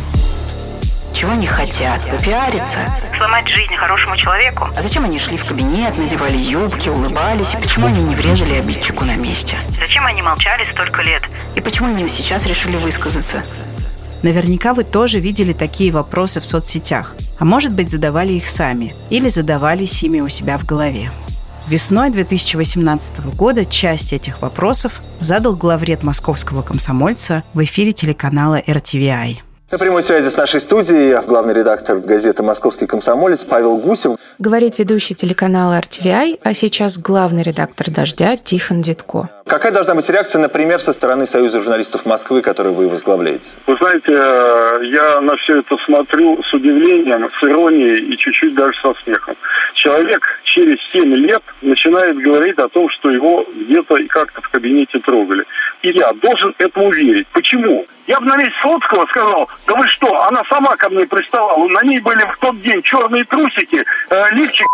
Чего 1.15 1.31
они 1.31 1.47
хотят? 1.47 2.05
Попиариться? 2.11 2.93
Сломать 3.17 3.49
жизнь 3.49 3.75
хорошему 3.77 4.17
человеку? 4.17 4.67
А 4.77 4.83
зачем 4.83 5.05
они 5.05 5.21
шли 5.21 5.39
в 5.39 5.45
кабинет, 5.45 5.97
надевали 5.97 6.37
юбки, 6.37 6.89
улыбались? 6.89 7.55
И 7.55 7.57
почему 7.57 7.87
они 7.87 8.03
не 8.03 8.17
врезали 8.17 8.55
обидчику 8.55 9.05
на 9.05 9.15
месте? 9.15 9.57
Зачем 9.79 10.05
они 10.07 10.23
молчали 10.23 10.65
столько 10.65 11.03
лет? 11.03 11.23
И 11.55 11.61
почему 11.61 11.95
они 11.95 12.09
сейчас 12.09 12.45
решили 12.47 12.77
высказаться? 12.77 13.45
Наверняка 14.25 14.73
вы 14.73 14.85
тоже 14.85 15.21
видели 15.21 15.53
такие 15.53 15.93
вопросы 15.93 16.41
в 16.41 16.47
соцсетях. 16.47 17.15
А 17.39 17.45
может 17.45 17.73
быть, 17.73 17.91
задавали 17.91 18.33
их 18.33 18.49
сами. 18.49 18.95
Или 19.11 19.29
задавались 19.29 20.03
ими 20.03 20.21
у 20.21 20.31
себя 20.31 20.57
в 20.57 20.65
голове. 20.65 21.11
Весной 21.69 22.09
2018 22.09 23.37
года 23.37 23.67
часть 23.67 24.15
этих 24.15 24.41
вопросов 24.41 25.03
задал 25.21 25.55
главред 25.55 26.03
московского 26.03 26.63
комсомольца 26.63 27.45
в 27.53 27.63
эфире 27.65 27.93
телеканала 27.93 28.59
RTVI. 28.67 29.41
На 29.75 29.79
прямой 29.79 30.05
связи 30.05 30.29
с 30.29 30.37
нашей 30.37 30.61
студией 30.61 31.21
главный 31.27 31.53
редактор 31.53 31.99
газеты 31.99 32.45
«Московский 32.45 32.87
комсомолец» 32.87 33.43
Павел 33.43 33.77
Гусев. 33.77 34.17
Говорит 34.39 34.79
ведущий 34.79 35.17
телеканала 35.17 35.81
RTVI, 35.81 36.39
а 36.45 36.55
сейчас 36.55 36.97
главный 36.97 37.43
редактор 37.43 37.91
«Дождя» 37.91 38.37
Тихон 38.37 38.83
Дедко. 38.83 39.31
Какая 39.47 39.73
должна 39.73 39.97
быть 39.97 40.09
реакция, 40.09 40.41
например, 40.41 40.81
со 40.81 40.93
стороны 40.93 41.27
Союза 41.27 41.61
журналистов 41.61 42.07
Москвы, 42.07 42.41
который 42.41 42.73
вы 42.73 42.89
возглавляете? 42.89 43.57
Вы 43.67 43.77
знаете, 43.77 44.13
э, 44.13 44.85
я 44.85 45.21
на 45.21 45.37
все 45.39 45.59
это 45.59 45.77
смотрю 45.85 46.41
с 46.45 46.55
удивлением, 46.55 47.29
с 47.29 47.43
иронией 47.43 48.13
и 48.13 48.17
чуть-чуть 48.17 48.55
даже 48.55 48.81
со 48.81 48.95
смехом. 49.03 49.35
Человек 49.75 50.25
через 50.45 50.79
7 50.93 51.15
лет 51.17 51.43
начинает 51.63 52.17
говорить 52.17 52.59
о 52.59 52.69
том, 52.69 52.89
что 52.91 53.11
его 53.11 53.45
где-то 53.67 53.97
и 53.97 54.07
как-то 54.07 54.41
в 54.41 54.49
кабинете 54.51 55.01
трогали. 55.01 55.45
И 55.83 55.89
я 55.93 56.13
должен 56.15 56.55
этому 56.59 56.91
верить. 56.93 57.27
Почему? 57.33 57.85
Я 58.07 58.21
бы 58.21 58.27
на 58.27 58.37
месте 58.37 58.55
Слуцкого 58.63 59.07
сказал, 59.07 59.51
да 59.67 59.75
вы 59.75 59.89
что, 59.89 60.23
она 60.25 60.45
сама 60.45 60.77
ко 60.77 60.89
мне 60.89 61.07
приставала, 61.07 61.67
на 61.69 61.83
ней 61.83 62.01
были 62.01 62.25
в 62.25 62.39
тот 62.39 62.61
день 62.63 62.83
черные 62.83 63.25
трусики, 63.25 63.85
э, 64.11 64.31
лифчик 64.33 64.67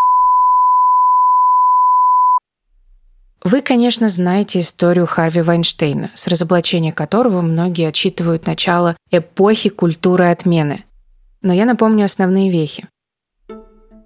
Вы, 3.43 3.63
конечно, 3.63 4.11
знаете 4.11 4.61
историю 4.61 5.07
Харви 5.07 5.41
Вайнштейна, 5.41 6.11
с 6.15 6.27
разоблачения 6.27 6.93
которого 6.93 7.41
многие 7.41 7.89
отчитывают 7.89 8.47
начало 8.47 8.97
эпохи 9.11 9.71
культуры 9.71 10.27
отмены. 10.31 10.85
Но 11.41 11.55
я 11.55 11.65
напомню 11.65 12.05
основные 12.05 12.51
вехи. 12.51 12.87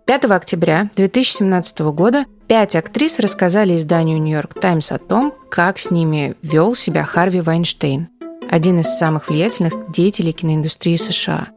5 0.07 0.25
октября 0.27 0.91
2017 0.95 1.81
года 1.81 2.27
пять 2.47 2.77
актрис 2.77 3.19
рассказали 3.19 3.75
изданию 3.75 4.25
York 4.25 4.61
Times 4.61 4.93
о 4.93 4.99
том, 4.99 5.35
как 5.51 5.79
с 5.79 5.91
ними 5.91 6.37
вел 6.43 6.75
себя 6.75 7.05
Харви 7.05 7.41
Вайнштейн, 7.41 8.09
один 8.51 8.81
из 8.81 8.99
самых 8.99 9.29
влиятельных 9.29 9.91
деятелей 9.91 10.33
киноиндустрии 10.33 10.97
США. 10.97 11.49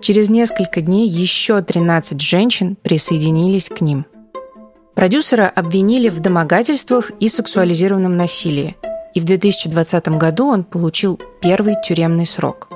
Через 0.00 0.28
несколько 0.28 0.80
дней 0.80 1.08
еще 1.08 1.60
13 1.60 2.20
женщин 2.20 2.76
присоединились 2.82 3.68
к 3.68 3.80
ним– 3.80 4.06
Продюсера 5.00 5.48
обвинили 5.48 6.10
в 6.10 6.20
домогательствах 6.20 7.10
и 7.20 7.28
сексуализированном 7.28 8.18
насилии, 8.18 8.76
и 9.14 9.20
в 9.20 9.24
2020 9.24 10.08
году 10.18 10.48
он 10.48 10.62
получил 10.62 11.18
первый 11.40 11.76
тюремный 11.82 12.26
срок. 12.26 12.68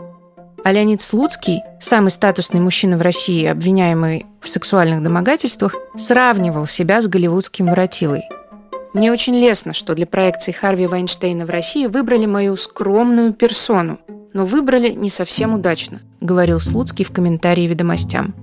А 0.64 0.72
Леонид 0.72 1.02
Слуцкий, 1.02 1.60
самый 1.80 2.10
статусный 2.10 2.60
мужчина 2.60 2.96
в 2.96 3.02
России, 3.02 3.44
обвиняемый 3.44 4.24
в 4.40 4.48
сексуальных 4.48 5.02
домогательствах, 5.02 5.74
сравнивал 5.98 6.64
себя 6.64 7.02
с 7.02 7.08
голливудским 7.08 7.66
воротилой. 7.66 8.22
Мне 8.94 9.10
очень 9.10 9.34
лестно, 9.34 9.74
что 9.74 9.96
для 9.96 10.06
проекции 10.06 10.52
Харви 10.52 10.86
Вайнштейна 10.86 11.46
в 11.46 11.50
России 11.50 11.86
выбрали 11.86 12.26
мою 12.26 12.54
скромную 12.54 13.32
персону, 13.32 13.98
но 14.32 14.44
выбрали 14.44 14.92
не 14.92 15.10
совсем 15.10 15.52
удачно, 15.52 16.00
говорил 16.20 16.60
Слуцкий 16.60 17.04
в 17.04 17.10
комментарии 17.10 17.66
«Ведомостям». 17.66 18.36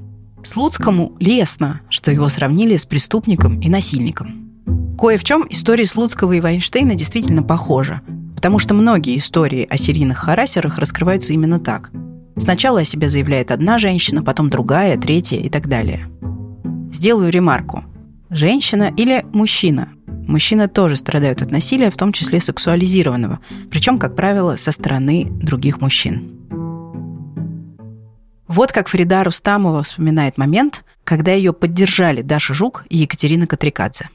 Слуцкому 0.43 1.15
лестно, 1.19 1.79
что 1.87 2.11
его 2.11 2.27
сравнили 2.27 2.75
с 2.75 2.85
преступником 2.85 3.61
и 3.61 3.69
насильником. 3.69 4.51
Кое 4.99 5.17
в 5.17 5.23
чем 5.23 5.47
истории 5.49 5.85
Слуцкого 5.85 6.33
и 6.33 6.41
Вайнштейна 6.41 6.95
действительно 6.95 7.43
похожи, 7.43 8.01
потому 8.35 8.59
что 8.59 8.73
многие 8.73 9.17
истории 9.17 9.65
о 9.69 9.77
серийных 9.77 10.17
харасерах 10.17 10.79
раскрываются 10.79 11.31
именно 11.31 11.61
так. 11.61 11.91
Сначала 12.35 12.81
о 12.81 12.85
себе 12.85 13.07
заявляет 13.07 13.51
одна 13.51 13.77
женщина, 13.77 14.21
потом 14.21 14.49
другая, 14.49 14.97
третья 14.97 15.37
и 15.37 15.49
так 15.49 15.69
далее. 15.69 16.09
Сделаю 16.91 17.31
ремарку. 17.31 17.85
Женщина 18.29 18.91
или 18.97 19.25
мужчина? 19.31 19.89
Мужчины 20.31 20.69
тоже 20.69 20.95
страдают 20.95 21.41
от 21.41 21.51
насилия, 21.51 21.91
в 21.91 21.97
том 21.97 22.13
числе 22.13 22.39
сексуализированного, 22.39 23.39
причем, 23.69 23.99
как 23.99 24.15
правило, 24.15 24.55
со 24.55 24.71
стороны 24.71 25.27
других 25.29 25.81
мужчин. 25.81 26.39
Вот 28.47 28.71
как 28.71 28.87
Фрида 28.87 29.25
Рустамова 29.25 29.83
вспоминает 29.83 30.37
момент, 30.37 30.85
когда 31.03 31.33
ее 31.33 31.51
поддержали 31.51 32.21
Даша 32.21 32.53
Жук 32.53 32.85
и 32.87 32.99
Екатерина 32.99 33.45
Катрикадзе. 33.45 34.09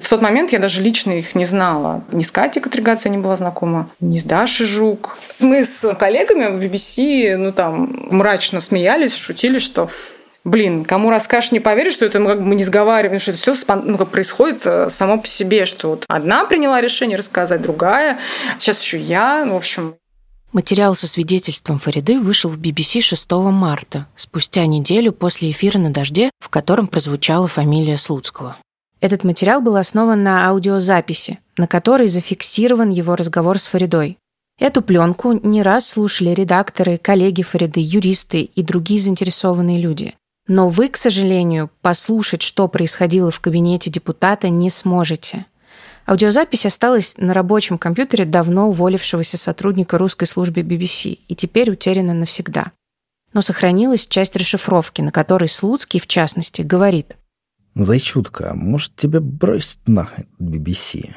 В 0.00 0.08
тот 0.08 0.22
момент 0.22 0.50
я 0.50 0.58
даже 0.58 0.82
лично 0.82 1.12
их 1.12 1.36
не 1.36 1.44
знала. 1.44 2.02
Ни 2.10 2.24
с 2.24 2.32
Катей 2.32 2.60
Катригадзе 2.60 3.08
не 3.08 3.18
была 3.18 3.36
знакома, 3.36 3.90
ни 4.00 4.18
с 4.18 4.24
Дашей 4.24 4.66
Жук. 4.66 5.16
Мы 5.38 5.62
с 5.62 5.94
коллегами 5.94 6.46
в 6.46 6.60
BBC 6.60 7.36
ну, 7.36 7.52
там, 7.52 8.08
мрачно 8.10 8.60
смеялись, 8.60 9.16
шутили, 9.16 9.60
что 9.60 9.88
блин, 10.44 10.84
кому 10.84 11.10
расскажешь, 11.10 11.52
не 11.52 11.60
поверишь, 11.60 11.94
что 11.94 12.06
это 12.06 12.20
мы 12.20 12.30
как 12.30 12.46
бы 12.46 12.54
не 12.54 12.64
сговариваем, 12.64 13.20
что 13.20 13.32
это 13.32 13.40
все 13.40 13.54
ну, 13.82 13.98
как 13.98 14.10
происходит 14.10 14.66
э, 14.66 14.90
само 14.90 15.18
по 15.18 15.26
себе, 15.26 15.66
что 15.66 15.90
вот 15.90 16.04
одна 16.08 16.44
приняла 16.44 16.80
решение 16.80 17.18
рассказать, 17.18 17.62
другая, 17.62 18.18
сейчас 18.58 18.82
еще 18.82 19.00
я, 19.00 19.44
ну, 19.44 19.54
в 19.54 19.56
общем. 19.56 19.94
Материал 20.52 20.94
со 20.94 21.08
свидетельством 21.08 21.80
Фариды 21.80 22.20
вышел 22.20 22.48
в 22.48 22.60
BBC 22.60 23.00
6 23.00 23.30
марта, 23.32 24.06
спустя 24.14 24.64
неделю 24.66 25.12
после 25.12 25.50
эфира 25.50 25.78
«На 25.78 25.90
дожде», 25.90 26.30
в 26.38 26.48
котором 26.48 26.86
прозвучала 26.86 27.48
фамилия 27.48 27.96
Слуцкого. 27.98 28.56
Этот 29.00 29.24
материал 29.24 29.60
был 29.60 29.76
основан 29.76 30.22
на 30.22 30.48
аудиозаписи, 30.48 31.40
на 31.56 31.66
которой 31.66 32.06
зафиксирован 32.06 32.90
его 32.90 33.16
разговор 33.16 33.58
с 33.58 33.66
Фаридой. 33.66 34.16
Эту 34.60 34.80
пленку 34.82 35.32
не 35.32 35.62
раз 35.64 35.88
слушали 35.88 36.30
редакторы, 36.30 36.98
коллеги 36.98 37.42
Фариды, 37.42 37.80
юристы 37.80 38.42
и 38.42 38.62
другие 38.62 39.00
заинтересованные 39.00 39.80
люди. 39.80 40.14
Но 40.46 40.68
вы, 40.68 40.88
к 40.88 40.96
сожалению, 40.96 41.70
послушать, 41.80 42.42
что 42.42 42.68
происходило 42.68 43.30
в 43.30 43.40
кабинете 43.40 43.90
депутата, 43.90 44.48
не 44.48 44.70
сможете– 44.70 45.46
Аудиозапись 46.06 46.66
осталась 46.66 47.14
на 47.16 47.32
рабочем 47.32 47.78
компьютере 47.78 48.26
давно 48.26 48.68
уволившегося 48.68 49.38
сотрудника 49.38 49.96
русской 49.96 50.26
службы 50.26 50.60
BBC 50.60 51.18
и 51.28 51.34
теперь 51.34 51.70
утеряна 51.70 52.12
навсегда. 52.12 52.72
Но 53.32 53.40
сохранилась 53.40 54.06
часть 54.06 54.36
расшифровки, 54.36 55.00
на 55.00 55.10
которой 55.10 55.48
Слуцкий, 55.48 55.98
в 55.98 56.06
частности, 56.06 56.62
говорит. 56.62 57.16
«Зайчутка, 57.74 58.50
а 58.50 58.54
может, 58.54 58.94
тебя 58.96 59.20
бросить 59.20 59.88
на 59.88 60.08
BBC? 60.38 61.14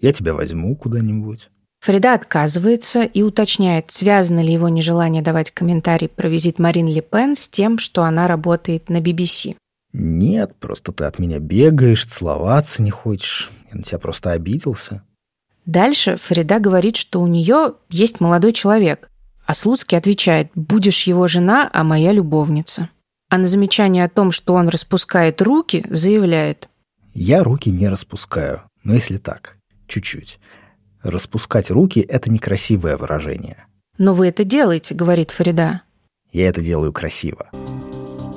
Я 0.00 0.12
тебя 0.12 0.34
возьму 0.34 0.76
куда-нибудь». 0.76 1.48
Фарида 1.84 2.14
отказывается 2.14 3.02
и 3.02 3.20
уточняет, 3.20 3.90
связано 3.90 4.42
ли 4.42 4.50
его 4.50 4.70
нежелание 4.70 5.20
давать 5.20 5.50
комментарий 5.50 6.08
про 6.08 6.28
визит 6.30 6.58
Марин 6.58 6.88
Ле 6.88 7.02
Пен 7.02 7.36
с 7.36 7.46
тем, 7.46 7.78
что 7.78 8.04
она 8.04 8.26
работает 8.26 8.88
на 8.88 9.02
BBC. 9.02 9.54
«Нет, 9.92 10.54
просто 10.58 10.92
ты 10.92 11.04
от 11.04 11.18
меня 11.18 11.40
бегаешь, 11.40 12.06
целоваться 12.06 12.82
не 12.82 12.90
хочешь. 12.90 13.50
Я 13.70 13.76
на 13.76 13.82
тебя 13.82 13.98
просто 13.98 14.32
обиделся». 14.32 15.02
Дальше 15.66 16.16
Фарида 16.16 16.58
говорит, 16.58 16.96
что 16.96 17.20
у 17.20 17.26
нее 17.26 17.74
есть 17.90 18.18
молодой 18.18 18.54
человек, 18.54 19.10
а 19.44 19.52
Слуцкий 19.52 19.98
отвечает 19.98 20.48
«будешь 20.54 21.02
его 21.02 21.26
жена, 21.26 21.68
а 21.70 21.84
моя 21.84 22.12
любовница». 22.12 22.88
А 23.28 23.36
на 23.36 23.46
замечание 23.46 24.06
о 24.06 24.08
том, 24.08 24.32
что 24.32 24.54
он 24.54 24.70
распускает 24.70 25.42
руки, 25.42 25.84
заявляет 25.90 26.66
«Я 27.12 27.44
руки 27.44 27.70
не 27.70 27.90
распускаю, 27.90 28.62
но 28.84 28.94
если 28.94 29.18
так, 29.18 29.58
чуть-чуть. 29.86 30.38
Распускать 31.04 31.70
руки– 31.70 32.00
это 32.08 32.30
некрасивое 32.30 32.96
выражение». 32.96 33.66
«Но 33.98 34.14
вы 34.14 34.28
это 34.28 34.42
делаете»,– 34.42 34.94
говорит 34.96 35.30
Фарида. 35.30 35.82
«Я 36.32 36.48
это 36.48 36.62
делаю 36.62 36.92
красиво». 36.92 37.50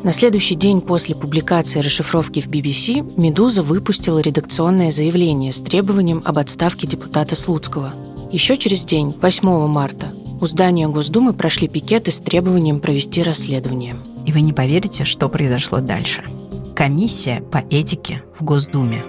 На 0.04 0.14
следующий 0.14 0.56
день 0.56 0.82
после 0.82 1.16
публикации 1.16 1.80
расшифровки 1.80 2.40
в 2.40 2.48
BBC 2.48 3.20
«Медуза» 3.20 3.64
выпустила 3.64 4.20
редакционное 4.20 4.92
заявление 4.92 5.52
с 5.52 5.60
требованием 5.60 6.22
об 6.24 6.38
отставке 6.38 6.86
депутата 6.86 7.36
Слуцкого. 7.36 7.92
Еще 8.32 8.58
через 8.58 8.86
день, 8.86 9.16
8 9.20 9.68
марта, 9.68 10.08
у 10.40 10.46
здания 10.46 10.88
Госдумы 10.88 11.34
прошли 11.34 11.68
пикеты 11.68 12.12
с 12.12 12.20
требованием 12.20 12.80
провести 12.80 13.24
расследование. 13.24 13.96
И 14.28 14.32
вы 14.32 14.42
не 14.42 14.54
поверите, 14.54 15.04
что 15.04 15.30
произошло 15.30 15.80
дальше. 15.80 16.24
Комиссия 16.76 17.42
по 17.42 17.64
этике 17.72 18.22
в 18.38 18.44
Госдуме. 18.44 19.04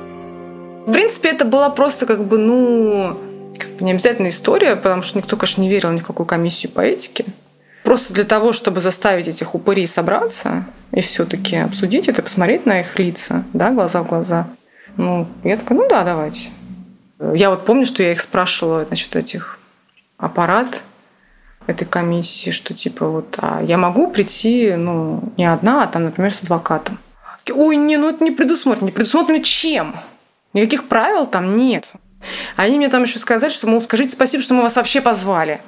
В 0.87 0.93
принципе, 0.93 1.29
это 1.29 1.45
была 1.45 1.69
просто 1.69 2.07
как 2.07 2.27
бы, 2.27 2.38
ну, 2.38 3.19
не 3.81 3.93
обязательно 3.93 4.29
история, 4.29 4.77
потому 4.77 5.03
что 5.03 5.19
никто, 5.19 5.37
конечно, 5.37 5.61
не 5.61 5.69
верил 5.69 5.91
ни 5.91 6.00
в 6.00 6.07
какую 6.07 6.27
комиссию 6.27 6.73
по 6.73 6.81
этике. 6.81 7.25
Просто 7.85 8.12
для 8.12 8.25
того, 8.25 8.53
чтобы 8.53 8.81
заставить 8.81 9.29
этих 9.29 9.55
упырей 9.55 9.87
собраться 9.87 10.65
и 10.93 11.00
все-таки 11.00 11.57
обсудить 11.57 12.09
это, 12.09 12.23
посмотреть 12.23 12.67
на 12.67 12.81
их 12.81 12.99
лица, 12.99 13.45
да, 13.53 13.71
глаза 13.71 14.03
в 14.03 14.09
глаза. 14.09 14.49
Ну, 14.97 15.27
я 15.45 15.57
такая, 15.57 15.79
ну 15.79 15.88
да, 15.88 16.05
давайте. 16.05 16.50
Я 17.35 17.50
вот 17.50 17.65
помню, 17.65 17.87
что 17.87 18.03
я 18.03 18.12
их 18.12 18.21
спрашивала, 18.21 18.85
значит, 18.85 19.17
этих 19.17 19.59
аппарат 20.19 20.83
этой 21.67 21.85
комиссии, 21.85 22.50
что 22.50 22.75
типа 22.75 23.07
вот, 23.09 23.37
а 23.38 23.62
я 23.62 23.77
могу 23.79 24.11
прийти, 24.11 24.75
ну, 24.75 25.23
не 25.37 25.45
одна, 25.45 25.85
а 25.85 25.87
там, 25.87 26.05
например, 26.05 26.33
с 26.33 26.43
адвокатом. 26.43 26.99
Ой, 27.50 27.77
не, 27.77 27.97
ну 27.97 28.09
это 28.11 28.25
не 28.25 28.31
предусмотрено. 28.31 28.87
Не 28.87 28.93
предусмотрено 28.93 29.43
чем? 29.43 29.95
Никаких 30.53 30.88
правил 30.88 31.27
там 31.27 31.57
нет. 31.57 31.87
Они 32.57 32.77
мне 32.77 32.89
там 32.89 33.03
еще 33.03 33.19
сказали, 33.19 33.51
что, 33.51 33.67
мол, 33.67 33.81
скажите 33.81 34.13
спасибо, 34.13 34.43
что 34.43 34.55
мы 34.55 34.63
вас 34.63 34.77
вообще 34.77 35.01
позвали. 35.01 35.61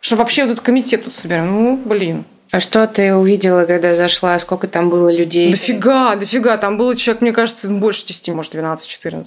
Что 0.00 0.16
вообще 0.16 0.42
этот 0.42 0.60
комитет 0.60 1.04
тут 1.04 1.14
собираем. 1.14 1.50
Ну, 1.50 1.76
блин. 1.76 2.24
А 2.52 2.60
что 2.60 2.86
ты 2.86 3.14
увидела, 3.14 3.64
когда 3.64 3.94
зашла? 3.94 4.38
Сколько 4.38 4.68
там 4.68 4.88
было 4.88 5.12
людей? 5.12 5.50
Дофига, 5.50 6.14
дофига. 6.14 6.56
Там 6.58 6.78
было 6.78 6.94
человек, 6.94 7.22
мне 7.22 7.32
кажется, 7.32 7.68
больше 7.68 8.06
10, 8.06 8.28
может, 8.28 8.54
12-14. 8.54 9.26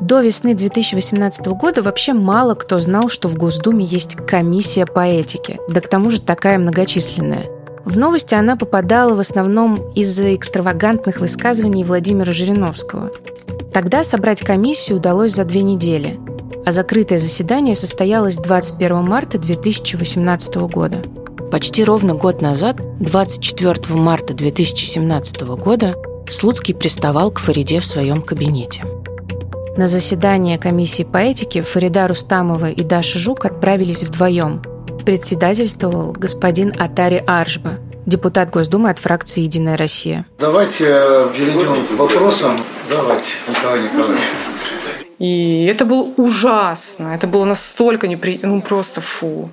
До 0.00 0.20
весны 0.20 0.56
2018 0.56 1.46
года 1.46 1.80
вообще 1.80 2.12
мало 2.12 2.54
кто 2.54 2.80
знал, 2.80 3.08
что 3.08 3.28
в 3.28 3.36
Госдуме 3.36 3.84
есть 3.84 4.16
комиссия 4.16 4.84
по 4.84 5.06
этике, 5.06 5.60
да 5.68 5.80
к 5.80 5.88
тому 5.88 6.10
же 6.10 6.20
такая 6.20 6.58
многочисленная. 6.58 7.44
В 7.84 7.98
новости 7.98 8.34
она 8.34 8.56
попадала 8.56 9.14
в 9.14 9.20
основном 9.20 9.90
из-за 9.94 10.34
экстравагантных 10.34 11.20
высказываний 11.20 11.84
Владимира 11.84 12.32
Жириновского. 12.32 13.10
Тогда 13.72 14.02
собрать 14.04 14.40
комиссию 14.40 14.98
удалось 14.98 15.32
за 15.32 15.44
две 15.44 15.62
недели, 15.62 16.20
а 16.64 16.72
закрытое 16.72 17.18
заседание 17.18 17.74
состоялось 17.74 18.36
21 18.36 19.02
марта 19.02 19.38
2018 19.38 20.56
года. 20.56 20.98
Почти 21.50 21.84
ровно 21.84 22.14
год 22.14 22.40
назад, 22.40 22.80
24 23.00 23.94
марта 23.94 24.32
2017 24.32 25.42
года, 25.42 25.94
Слуцкий 26.30 26.74
приставал 26.74 27.30
к 27.30 27.40
Фариде 27.40 27.80
в 27.80 27.86
своем 27.86 28.22
кабинете. 28.22 28.82
На 29.76 29.88
заседание 29.88 30.58
комиссии 30.58 31.02
по 31.02 31.16
этике 31.18 31.62
Фарида 31.62 32.08
Рустамова 32.08 32.70
и 32.70 32.82
Даша 32.82 33.18
Жук 33.18 33.44
отправились 33.44 34.02
вдвоем. 34.02 34.62
Председательствовал 35.04 36.12
господин 36.12 36.72
Атари 36.78 37.24
Аржба, 37.26 37.80
депутат 38.06 38.50
Госдумы 38.50 38.88
от 38.90 39.00
фракции 39.00 39.40
«Единая 39.40 39.76
Россия». 39.76 40.26
Давайте 40.38 40.84
э, 40.86 41.28
перейдем 41.36 41.86
к 41.88 41.90
вопросам. 41.92 42.60
Давайте, 42.88 43.30
Николай 43.48 43.82
Николаевич. 43.82 44.22
И 45.18 45.66
это 45.66 45.84
было 45.84 46.08
ужасно. 46.16 47.14
Это 47.14 47.26
было 47.26 47.44
настолько 47.44 48.06
неприятно. 48.06 48.48
Ну, 48.48 48.62
просто 48.62 49.00
фу. 49.00 49.50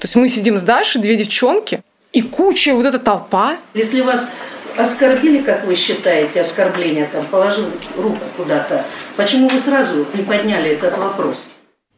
То 0.00 0.06
есть 0.06 0.16
мы 0.16 0.28
сидим 0.28 0.58
с 0.58 0.62
Дашей, 0.62 1.00
две 1.00 1.16
девчонки, 1.16 1.80
и 2.12 2.20
куча 2.20 2.74
вот 2.74 2.84
эта 2.84 2.98
толпа. 2.98 3.56
Если 3.72 4.02
вас 4.02 4.28
оскорбили, 4.76 5.42
как 5.42 5.64
вы 5.66 5.76
считаете, 5.76 6.42
оскорбление, 6.42 7.08
там, 7.10 7.24
положил 7.26 7.70
руку 7.96 8.20
куда-то, 8.36 8.84
почему 9.16 9.48
вы 9.48 9.58
сразу 9.60 10.06
не 10.12 10.22
подняли 10.22 10.72
этот 10.72 10.98
вопрос? 10.98 11.48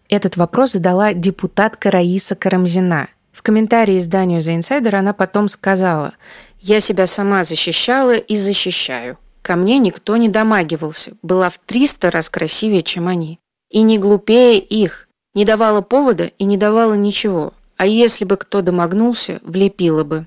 Этот 0.09 0.37
вопрос 0.37 0.73
задала 0.73 1.13
депутатка 1.13 1.91
Раиса 1.91 2.37
Карамзина. 2.37 3.09
В 3.33 3.43
комментарии 3.43 3.99
изданию 3.99 4.41
«The 4.41 4.59
Insider» 4.59 4.95
она 4.95 5.13
потом 5.13 5.49
сказала 5.49 6.15
«Я 6.61 6.81
себя 6.81 7.07
сама 7.07 7.43
защищала 7.43 8.17
и 8.17 8.37
защищаю. 8.37 9.19
Ко 9.43 9.57
мне 9.57 9.79
никто 9.79 10.17
не 10.17 10.29
домагивался, 10.29 11.13
была 11.23 11.49
в 11.49 11.59
300 11.59 12.11
раз 12.11 12.31
красивее, 12.31 12.83
чем 12.83 13.09
они. 13.09 13.41
И 13.71 13.83
не 13.83 13.99
глупее 13.99 14.59
их, 14.59 15.09
не 15.35 15.45
давала 15.45 15.81
повода 15.81 16.31
и 16.39 16.45
не 16.45 16.57
давала 16.57 16.95
ничего. 16.95 17.53
А 17.77 17.87
если 17.87 18.25
бы 18.25 18.37
кто 18.37 18.63
домогнулся, 18.63 19.41
влепила 19.43 20.05
бы». 20.05 20.27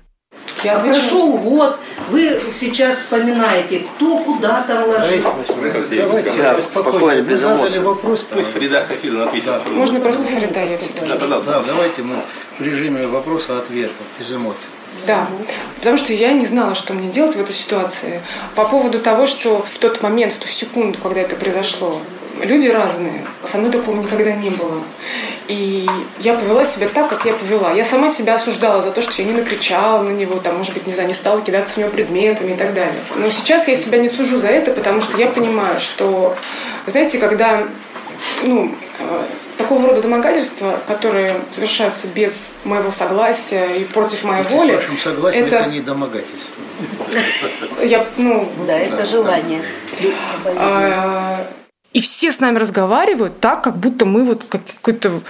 Я 0.62 0.78
прошел 0.78 1.38
год, 1.38 1.78
вы 2.10 2.40
сейчас 2.58 2.96
вспоминаете, 2.98 3.80
кто 3.80 4.18
куда 4.18 4.62
там 4.62 4.88
ложится. 4.88 5.32
Давайте, 5.48 6.62
спокойно, 6.62 7.22
без 7.22 7.44
эмоций. 7.44 7.80
вопрос, 7.80 8.26
пусть 8.30 8.50
Фарида 8.50 8.84
Хафизовна 8.86 9.26
ответит. 9.26 9.46
Да. 9.46 9.62
Можно 9.72 10.00
просто 10.00 10.22
Фарида, 10.22 10.60
я 10.60 11.16
да, 11.16 11.40
да, 11.40 11.62
давайте 11.62 12.02
мы 12.02 12.16
в 12.58 12.62
режиме 12.62 13.06
вопроса-ответа, 13.06 13.92
без 14.18 14.32
эмоций. 14.32 14.66
Да, 15.06 15.28
потому 15.76 15.96
что 15.96 16.12
я 16.12 16.32
не 16.32 16.46
знала, 16.46 16.74
что 16.74 16.92
мне 16.92 17.10
делать 17.10 17.36
в 17.36 17.40
этой 17.40 17.54
ситуации. 17.54 18.22
По 18.54 18.64
поводу 18.64 18.98
того, 19.00 19.26
что 19.26 19.62
в 19.62 19.78
тот 19.78 20.02
момент, 20.02 20.34
в 20.34 20.38
ту 20.38 20.48
секунду, 20.48 20.98
когда 21.00 21.20
это 21.20 21.36
произошло, 21.36 22.02
люди 22.42 22.68
разные. 22.68 23.26
Со 23.44 23.58
мной 23.58 23.70
такого 23.70 23.96
никогда 23.96 24.32
не 24.32 24.50
было. 24.50 24.82
И 25.48 25.86
я 26.20 26.34
повела 26.34 26.64
себя 26.64 26.88
так, 26.88 27.08
как 27.08 27.24
я 27.24 27.34
повела. 27.34 27.72
Я 27.72 27.84
сама 27.84 28.08
себя 28.10 28.36
осуждала 28.36 28.82
за 28.82 28.92
то, 28.92 29.02
что 29.02 29.20
я 29.20 29.24
не 29.24 29.34
накричала 29.34 30.02
на 30.02 30.10
него, 30.10 30.38
там, 30.38 30.58
может 30.58 30.74
быть, 30.74 30.86
не 30.86 30.92
знаю, 30.92 31.08
не 31.08 31.14
стала 31.14 31.40
кидаться 31.42 31.74
в 31.74 31.76
него 31.78 31.90
предметами 31.90 32.52
и 32.52 32.56
так 32.56 32.72
далее. 32.74 33.00
Но 33.16 33.28
сейчас 33.30 33.66
я 33.66 33.76
себя 33.76 33.98
не 33.98 34.08
сужу 34.08 34.38
за 34.38 34.48
это, 34.48 34.72
потому 34.72 35.00
что 35.00 35.18
я 35.18 35.26
понимаю, 35.26 35.80
что, 35.80 36.36
знаете, 36.86 37.18
когда 37.18 37.66
ну, 38.42 38.74
э, 38.98 39.24
такого 39.58 39.88
рода 39.88 40.02
домогательства, 40.02 40.80
которые 40.86 41.36
совершаются 41.50 42.06
без 42.06 42.52
моего 42.64 42.90
согласия 42.90 43.76
и 43.76 43.84
против 43.84 44.24
моей 44.24 44.44
Если 44.44 44.54
воли. 44.56 44.72
С 44.72 44.76
вашим 44.76 44.98
согласием 44.98 45.46
это, 45.46 45.56
это 45.56 45.70
не 45.70 45.80
домогательство. 45.80 46.54
Я, 47.82 48.06
ну, 48.16 48.50
да, 48.66 48.78
это 48.78 49.04
желание. 49.04 49.62
А, 50.44 51.46
и 51.92 52.00
все 52.00 52.32
с 52.32 52.40
нами 52.40 52.58
разговаривают 52.58 53.40
так, 53.40 53.62
как 53.62 53.76
будто 53.76 54.06
мы 54.06 54.24
вот 54.24 54.44
какой-то 54.44 55.22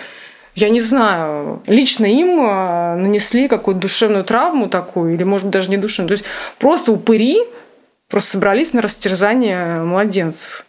я 0.56 0.68
не 0.68 0.80
знаю, 0.80 1.62
лично 1.66 2.06
им 2.06 2.40
а, 2.40 2.96
нанесли 2.96 3.46
какую-то 3.48 3.82
душевную 3.82 4.24
травму 4.24 4.68
такую, 4.68 5.14
или, 5.14 5.22
может 5.22 5.46
быть, 5.46 5.52
даже 5.52 5.70
не 5.70 5.76
душевную. 5.76 6.08
То 6.08 6.14
есть 6.14 6.24
просто 6.58 6.92
упыри 6.92 7.38
просто 8.10 8.32
собрались 8.32 8.74
на 8.74 8.82
растерзание 8.82 9.82
младенцев. 9.82 10.66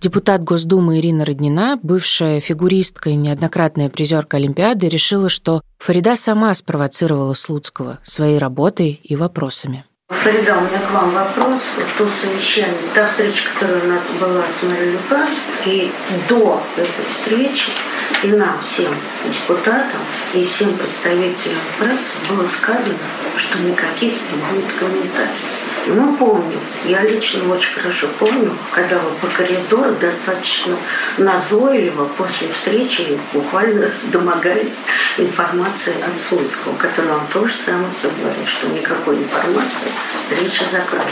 Депутат 0.00 0.44
Госдумы 0.44 0.98
Ирина 0.98 1.24
Роднина, 1.24 1.80
бывшая 1.82 2.40
фигуристка 2.40 3.10
и 3.10 3.14
неоднократная 3.14 3.88
призерка 3.88 4.36
Олимпиады, 4.36 4.88
решила, 4.88 5.30
что 5.30 5.62
Фарида 5.78 6.16
сама 6.16 6.54
спровоцировала 6.54 7.32
Слуцкого 7.32 7.98
своей 8.02 8.38
работой 8.38 9.00
и 9.02 9.16
вопросами. 9.16 9.85
Фарида, 10.08 10.58
у 10.58 10.60
меня 10.60 10.78
к 10.78 10.90
вам 10.92 11.10
вопрос. 11.10 11.60
То 11.98 12.08
совещание, 12.08 12.78
та 12.94 13.06
встреча, 13.06 13.48
которая 13.52 13.82
у 13.82 13.86
нас 13.88 14.02
была 14.20 14.42
с 14.42 14.62
Марией 14.62 14.92
Люпен, 14.92 15.28
и 15.64 15.92
до 16.28 16.62
этой 16.76 17.10
встречи 17.10 17.72
и 18.22 18.28
нам, 18.28 18.60
всем 18.62 18.94
депутатам 19.24 20.00
и 20.32 20.46
всем 20.46 20.76
представителям 20.76 21.58
прессы 21.80 22.14
было 22.28 22.46
сказано, 22.46 22.98
что 23.36 23.58
никаких 23.58 24.12
не 24.12 24.42
будет 24.48 24.72
комментариев. 24.74 25.55
Ну, 25.88 26.16
помню, 26.16 26.58
я 26.84 27.02
лично 27.02 27.48
очень 27.52 27.72
хорошо 27.74 28.08
помню, 28.18 28.56
когда 28.72 28.98
вы 28.98 29.10
по 29.20 29.28
коридору 29.28 29.94
достаточно 30.00 30.76
назойливо 31.16 32.06
после 32.16 32.48
встречи 32.48 33.20
буквально 33.32 33.90
домогались 34.12 34.84
информации 35.16 35.94
от 36.02 36.20
Слуцкого, 36.20 36.76
который 36.76 37.10
вам 37.10 37.28
тоже 37.32 37.54
самое 37.54 37.92
все 37.96 38.10
говорит, 38.10 38.48
что 38.48 38.66
никакой 38.66 39.18
информации, 39.18 39.92
встреча 40.20 40.64
закрыта. 40.72 41.06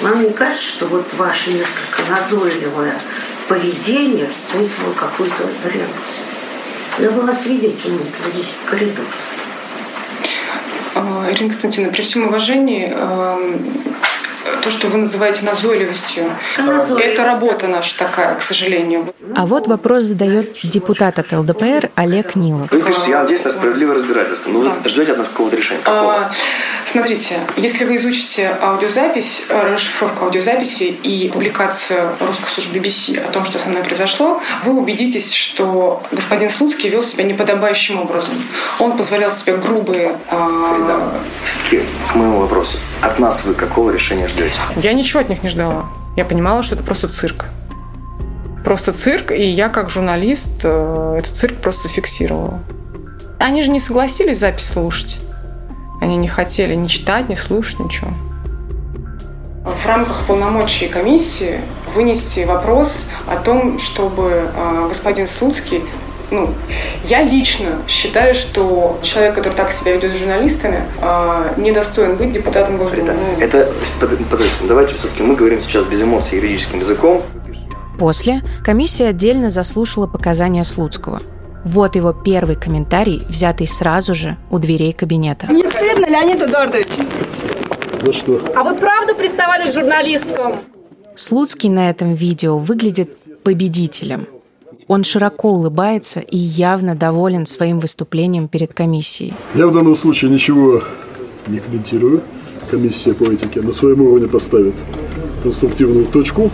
Вам 0.00 0.24
не 0.24 0.32
кажется, 0.32 0.66
что 0.66 0.86
вот 0.86 1.06
ваше 1.12 1.52
несколько 1.52 2.02
назойливое 2.10 2.98
поведение 3.46 4.32
вызвало 4.54 4.94
какую-то 4.94 5.42
реакцию? 5.64 6.32
Я 6.98 7.10
была 7.10 7.34
свидетелем 7.34 8.00
здесь 8.32 8.52
в 8.64 8.70
коридоре. 8.70 9.08
А, 10.94 11.30
Ирина 11.30 11.50
Константиновна, 11.50 11.92
при 11.92 12.02
всем 12.02 12.26
уважении, 12.28 12.86
эм, 12.86 13.94
то, 14.62 14.70
что 14.70 14.88
вы 14.88 14.98
называете 14.98 15.44
назойливостью, 15.44 16.24
это 16.56 17.24
работа 17.24 17.68
наша 17.68 17.98
такая, 17.98 18.34
к 18.36 18.42
сожалению. 18.42 19.14
А 19.36 19.46
вот 19.46 19.66
вопрос 19.66 20.04
задает 20.04 20.56
депутат 20.62 21.18
от 21.18 21.32
ЛДПР 21.32 21.90
Олег 21.94 22.36
Нилов. 22.36 22.70
Вы 22.70 22.82
пишете, 22.82 23.10
я 23.10 23.22
надеюсь 23.22 23.44
на 23.44 23.50
справедливое 23.50 23.96
разбирательство. 23.96 24.50
Но 24.50 24.62
да. 24.62 24.76
вы 24.82 24.88
ждете 24.88 25.12
от 25.12 25.18
нас 25.18 25.28
какого-то 25.28 25.56
решения? 25.56 25.80
Какого? 25.82 26.14
А, 26.14 26.30
смотрите, 26.84 27.40
если 27.56 27.84
вы 27.84 27.96
изучите 27.96 28.56
аудиозапись, 28.60 29.44
расшифровку 29.48 30.26
аудиозаписи 30.26 30.84
и 30.84 31.28
публикацию 31.28 32.16
русской 32.20 32.48
службы 32.48 32.78
BBC 32.78 33.18
о 33.18 33.30
том, 33.30 33.44
что 33.44 33.58
со 33.58 33.68
мной 33.68 33.82
произошло, 33.82 34.40
вы 34.64 34.72
убедитесь, 34.74 35.32
что 35.32 36.02
господин 36.10 36.50
Слуцкий 36.50 36.88
вел 36.88 37.02
себя 37.02 37.24
неподобающим 37.24 38.00
образом. 38.00 38.34
Он 38.78 38.96
позволял 38.96 39.30
себе 39.30 39.56
грубые... 39.56 40.18
А, 40.28 41.20
все-таки 41.44 41.82
к 42.10 42.14
моему 42.14 42.40
вопросу. 42.40 42.78
От 43.00 43.18
нас 43.18 43.44
вы 43.44 43.54
какого 43.54 43.90
решения 43.90 44.28
ждете? 44.32 44.58
Я 44.76 44.92
ничего 44.92 45.20
от 45.20 45.28
них 45.28 45.42
не 45.42 45.48
ждала. 45.48 45.86
Я 46.16 46.24
понимала, 46.24 46.62
что 46.62 46.74
это 46.74 46.84
просто 46.84 47.08
цирк. 47.08 47.46
Просто 48.64 48.92
цирк, 48.92 49.32
и 49.32 49.44
я 49.44 49.68
как 49.68 49.90
журналист 49.90 50.60
э, 50.64 51.16
этот 51.18 51.34
цирк 51.34 51.56
просто 51.56 51.88
фиксировала. 51.88 52.60
Они 53.38 53.62
же 53.62 53.70
не 53.70 53.80
согласились 53.80 54.38
запись 54.38 54.68
слушать. 54.68 55.18
Они 56.00 56.16
не 56.16 56.28
хотели 56.28 56.74
ни 56.74 56.86
читать, 56.86 57.28
ни 57.28 57.34
слушать, 57.34 57.80
ничего. 57.80 58.10
В 59.64 59.86
рамках 59.86 60.26
полномочий 60.26 60.88
комиссии 60.88 61.60
вынести 61.94 62.44
вопрос 62.44 63.08
о 63.26 63.36
том, 63.36 63.78
чтобы 63.78 64.50
э, 64.52 64.86
господин 64.88 65.28
Слуцкий 65.28 65.82
ну, 66.32 66.54
я 67.04 67.22
лично 67.22 67.82
считаю, 67.86 68.34
что 68.34 68.98
человек, 69.02 69.34
который 69.34 69.54
так 69.54 69.70
себя 69.70 69.94
ведет 69.94 70.14
с 70.14 70.18
журналистами, 70.18 70.82
э, 71.00 71.54
недостоин 71.58 72.16
быть 72.16 72.32
депутатом 72.32 72.78
Госдумы. 72.78 73.12
Это, 73.38 73.72
подождите, 74.00 74.50
давайте 74.66 74.94
все-таки 74.94 75.22
мы 75.22 75.36
говорим 75.36 75.60
сейчас 75.60 75.84
без 75.84 76.02
эмоций 76.02 76.38
юридическим 76.38 76.80
языком. 76.80 77.22
После 77.98 78.42
комиссия 78.64 79.08
отдельно 79.08 79.50
заслушала 79.50 80.06
показания 80.06 80.64
Слуцкого. 80.64 81.20
Вот 81.64 81.94
его 81.94 82.12
первый 82.12 82.56
комментарий, 82.56 83.22
взятый 83.28 83.68
сразу 83.68 84.14
же 84.14 84.36
у 84.50 84.58
дверей 84.58 84.92
кабинета. 84.92 85.46
Не 85.46 85.64
стыдно, 85.66 86.06
Леонид 86.06 86.42
Эдуардович? 86.42 86.88
За 88.00 88.12
что? 88.12 88.40
А 88.56 88.64
вы 88.64 88.74
правда 88.74 89.14
приставали 89.14 89.70
к 89.70 89.74
журналисткам? 89.74 90.56
Слуцкий 91.14 91.68
на 91.68 91.90
этом 91.90 92.14
видео 92.14 92.58
выглядит 92.58 93.10
победителем. 93.44 94.26
Он 94.92 95.04
широко 95.04 95.52
улыбается 95.52 96.20
и 96.20 96.36
явно 96.36 96.94
доволен 96.94 97.46
своим 97.46 97.80
выступлением 97.80 98.46
перед 98.46 98.74
комиссией. 98.74 99.32
Я 99.54 99.66
в 99.66 99.72
данном 99.72 99.96
случае 99.96 100.30
ничего 100.30 100.82
не 101.46 101.60
комментирую. 101.60 102.20
Комиссия 102.70 103.14
по 103.14 103.24
этике 103.24 103.62
на 103.62 103.72
своем 103.72 104.02
уровне 104.02 104.28
поставит 104.28 104.74
конструктивную 105.42 106.04
точку. 106.04 106.50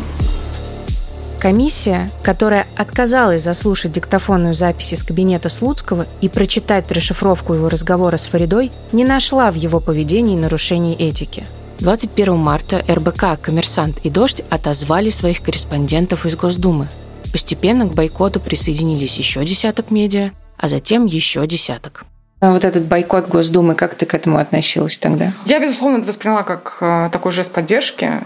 Комиссия, 1.40 2.11
которая 2.22 2.68
отказалась 2.77 3.42
заслушать 3.42 3.90
диктофонную 3.90 4.55
запись 4.55 4.92
из 4.92 5.03
кабинета 5.03 5.48
Слуцкого 5.48 6.07
и 6.20 6.29
прочитать 6.29 6.92
расшифровку 6.92 7.55
его 7.55 7.68
разговора 7.68 8.18
с 8.18 8.27
Фаридой, 8.27 8.70
не 8.92 9.05
нашла 9.05 9.51
в 9.51 9.57
его 9.57 9.81
поведении 9.81 10.37
нарушений 10.37 10.94
этики. 10.94 11.44
21 11.81 12.37
марта 12.37 12.85
РБК, 12.88 13.40
«Коммерсант» 13.42 13.98
и 14.05 14.11
«Дождь» 14.11 14.42
отозвали 14.48 15.11
своих 15.11 15.42
корреспондентов 15.42 16.24
из 16.24 16.37
Госдумы. 16.37 16.87
Постепенно 17.33 17.87
к 17.87 17.95
бойкоту 17.95 18.41
присоединились 18.41 19.17
еще 19.19 19.45
десяток 19.45 19.91
медиа, 19.91 20.33
а 20.57 20.69
затем 20.69 21.07
еще 21.07 21.47
десяток. 21.47 22.05
А 22.41 22.53
вот 22.53 22.64
этот 22.64 22.85
бойкот 22.85 23.29
Госдумы, 23.29 23.75
как 23.75 23.97
ты 23.97 24.07
к 24.07 24.14
этому 24.14 24.38
относилась 24.38 24.97
тогда? 24.97 25.33
Я, 25.47 25.59
безусловно, 25.61 25.99
это 25.99 26.07
восприняла 26.07 26.45
как 26.45 26.79
э, 26.81 27.09
такой 27.11 27.33
жест 27.33 27.53
поддержки. 27.53 28.21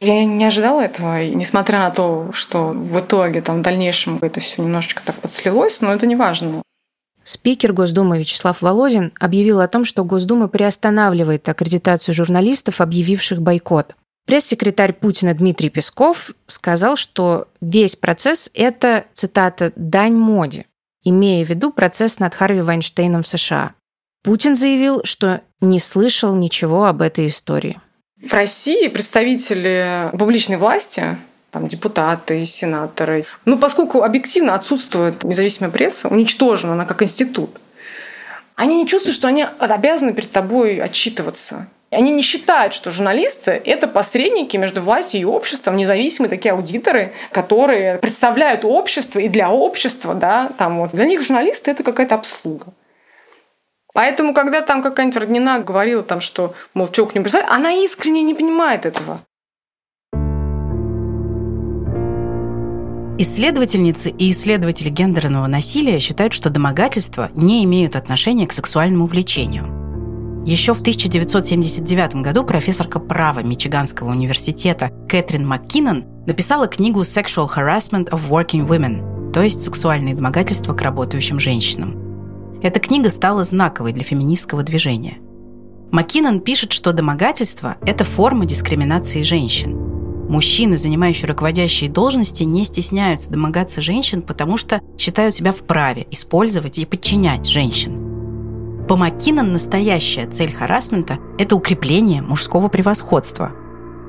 Я 0.00 0.24
не 0.26 0.44
ожидала 0.44 0.82
этого, 0.82 1.22
и 1.22 1.34
несмотря 1.34 1.78
на 1.78 1.90
то, 1.90 2.28
что 2.32 2.68
в 2.68 3.00
итоге, 3.00 3.40
там, 3.40 3.60
в 3.60 3.62
дальнейшем 3.62 4.18
это 4.20 4.40
все 4.40 4.60
немножечко 4.60 5.02
так 5.02 5.16
подслилось, 5.16 5.80
но 5.80 5.92
это 5.92 6.06
не 6.06 6.16
важно. 6.16 6.62
Спикер 7.24 7.72
Госдумы 7.72 8.18
Вячеслав 8.18 8.60
Володин 8.60 9.12
объявил 9.18 9.60
о 9.60 9.68
том, 9.68 9.86
что 9.86 10.04
Госдума 10.04 10.48
приостанавливает 10.48 11.48
аккредитацию 11.48 12.14
журналистов, 12.14 12.82
объявивших 12.82 13.40
бойкот. 13.40 13.96
Пресс-секретарь 14.26 14.92
Путина 14.92 15.34
Дмитрий 15.34 15.70
Песков 15.70 16.32
сказал, 16.46 16.96
что 16.96 17.46
весь 17.60 17.94
процесс– 17.94 18.50
это, 18.54 19.04
цитата, 19.14 19.72
«дань 19.76 20.16
моде», 20.16 20.66
имея 21.04 21.44
в 21.44 21.48
виду 21.48 21.70
процесс 21.70 22.18
над 22.18 22.34
Харви 22.34 22.60
Вайнштейном 22.60 23.22
в 23.22 23.28
США. 23.28 23.74
Путин 24.24 24.56
заявил, 24.56 25.02
что 25.04 25.42
не 25.60 25.78
слышал 25.78 26.34
ничего 26.34 26.86
об 26.86 27.02
этой 27.02 27.28
истории. 27.28 27.80
В 28.20 28.32
России 28.32 28.88
представители 28.88 30.10
публичной 30.18 30.56
власти, 30.56 31.16
там, 31.52 31.68
депутаты, 31.68 32.44
сенаторы, 32.44 33.26
ну, 33.44 33.56
поскольку 33.56 34.02
объективно 34.02 34.56
отсутствует 34.56 35.22
независимая 35.22 35.70
пресса, 35.70 36.08
уничтожена 36.08 36.72
она 36.72 36.84
как 36.84 37.00
институт, 37.02 37.60
они 38.56 38.78
не 38.82 38.88
чувствуют, 38.88 39.14
что 39.14 39.28
они 39.28 39.46
обязаны 39.60 40.12
перед 40.12 40.32
тобой 40.32 40.80
отчитываться. 40.80 41.68
Они 41.90 42.10
не 42.10 42.22
считают, 42.22 42.74
что 42.74 42.90
журналисты– 42.90 43.52
это 43.64 43.86
посредники 43.86 44.56
между 44.56 44.80
властью 44.80 45.20
и 45.20 45.24
обществом, 45.24 45.76
независимые 45.76 46.28
такие 46.28 46.52
аудиторы, 46.52 47.12
которые 47.30 47.98
представляют 47.98 48.64
общество 48.64 49.20
и 49.20 49.28
для 49.28 49.50
общества. 49.50 50.14
Да, 50.14 50.50
там 50.58 50.80
вот. 50.80 50.90
Для 50.90 51.04
них 51.04 51.22
журналисты– 51.22 51.70
это 51.72 51.84
какая-то 51.84 52.16
обслуга. 52.16 52.66
Поэтому, 53.94 54.34
когда 54.34 54.62
там 54.62 54.82
какая-нибудь 54.82 55.16
Роднина 55.16 55.60
говорила, 55.60 56.02
там, 56.02 56.20
что, 56.20 56.54
мол, 56.74 56.88
чего 56.88 57.06
к 57.06 57.14
ним 57.14 57.22
представить, 57.22 57.48
она 57.48 57.72
искренне 57.72 58.22
не 58.22 58.34
понимает 58.34 58.84
этого. 58.84 59.20
Исследовательницы 63.18 64.10
и 64.10 64.30
исследователи 64.32 64.90
гендерного 64.90 65.46
насилия 65.46 66.00
считают, 66.00 66.34
что 66.34 66.50
домогательства 66.50 67.30
не 67.34 67.64
имеют 67.64 67.96
отношения 67.96 68.46
к 68.46 68.52
сексуальному 68.52 69.06
влечению. 69.06 69.85
Еще 70.46 70.74
в 70.74 70.80
1979 70.80 72.22
году 72.22 72.44
профессорка 72.44 73.00
права 73.00 73.40
Мичиганского 73.40 74.10
университета 74.10 74.92
Кэтрин 75.08 75.44
МакКиннон 75.44 76.04
написала 76.24 76.68
книгу 76.68 77.00
«Sexual 77.00 77.48
Harassment 77.52 78.10
of 78.10 78.28
Working 78.28 78.68
Women», 78.68 79.32
то 79.32 79.42
есть 79.42 79.62
«Сексуальные 79.62 80.14
домогательства 80.14 80.72
к 80.72 80.82
работающим 80.82 81.40
женщинам». 81.40 82.60
Эта 82.62 82.78
книга 82.78 83.10
стала 83.10 83.42
знаковой 83.42 83.92
для 83.92 84.04
феминистского 84.04 84.62
движения. 84.62 85.18
Маккинон 85.90 86.38
пишет, 86.38 86.70
что 86.70 86.92
домогательство– 86.92 87.76
это 87.84 88.04
форма 88.04 88.46
дискриминации 88.46 89.22
женщин. 89.22 89.76
Мужчины, 90.28 90.78
занимающие 90.78 91.26
руководящие 91.26 91.90
должности, 91.90 92.44
не 92.44 92.64
стесняются 92.64 93.32
домогаться 93.32 93.80
женщин, 93.80 94.22
потому 94.22 94.56
что 94.56 94.80
считают 94.96 95.34
себя 95.34 95.50
вправе 95.50 96.06
использовать 96.12 96.78
и 96.78 96.86
подчинять 96.86 97.46
женщин. 97.46 98.15
По 98.88 98.96
Маккинон 98.96 99.52
настоящая 99.52 100.26
цель 100.26 100.52
харасмента– 100.52 101.18
это 101.38 101.56
укрепление 101.56 102.22
мужского 102.22 102.68
превосходства. 102.68 103.52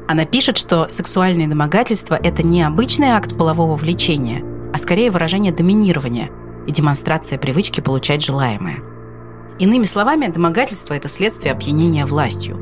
Она 0.07 0.25
пишет, 0.25 0.57
что 0.57 0.87
сексуальные 0.87 1.47
домогательства– 1.47 2.15
это 2.23 2.43
не 2.43 2.61
обычный 2.63 3.09
акт 3.09 3.35
полового 3.35 3.75
влечения, 3.75 4.43
а 4.73 4.77
скорее 4.77 5.11
выражение 5.11 5.51
доминирования– 5.51 6.29
и 6.67 6.71
демонстрация 6.71 7.39
привычки 7.39 7.81
получать 7.81 8.23
желаемое. 8.23 8.83
Иными 9.57 9.85
словами, 9.85 10.27
домогательство– 10.27 10.93
это 10.95 11.07
следствие 11.07 11.53
опьянения 11.53 12.05
властью. 12.05 12.59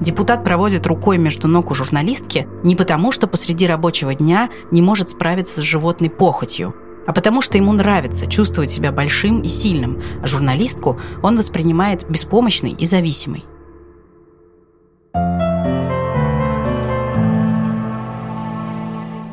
Депутат 0.00 0.42
проводит 0.42 0.86
рукой 0.86 1.18
между 1.18 1.46
ног 1.46 1.70
у 1.70 1.74
журналистки 1.74 2.48
не 2.64 2.74
потому, 2.74 3.12
что 3.12 3.28
посреди 3.28 3.66
рабочего 3.66 4.14
дня 4.14 4.50
не 4.72 4.82
может 4.82 5.10
справиться 5.10 5.60
с 5.60 5.64
животной 5.64 6.10
похотью, 6.10 6.74
а 7.06 7.12
потому 7.12 7.40
что 7.40 7.56
ему 7.56 7.72
нравится 7.72 8.26
чувствовать 8.26 8.70
себя 8.70 8.92
большим 8.92 9.40
и 9.40 9.48
сильным, 9.48 10.02
а 10.22 10.26
журналистку 10.26 11.00
он 11.22 11.36
воспринимает 11.36 12.08
беспомощной 12.08 12.72
и 12.72 12.86
зависимой. 12.86 13.44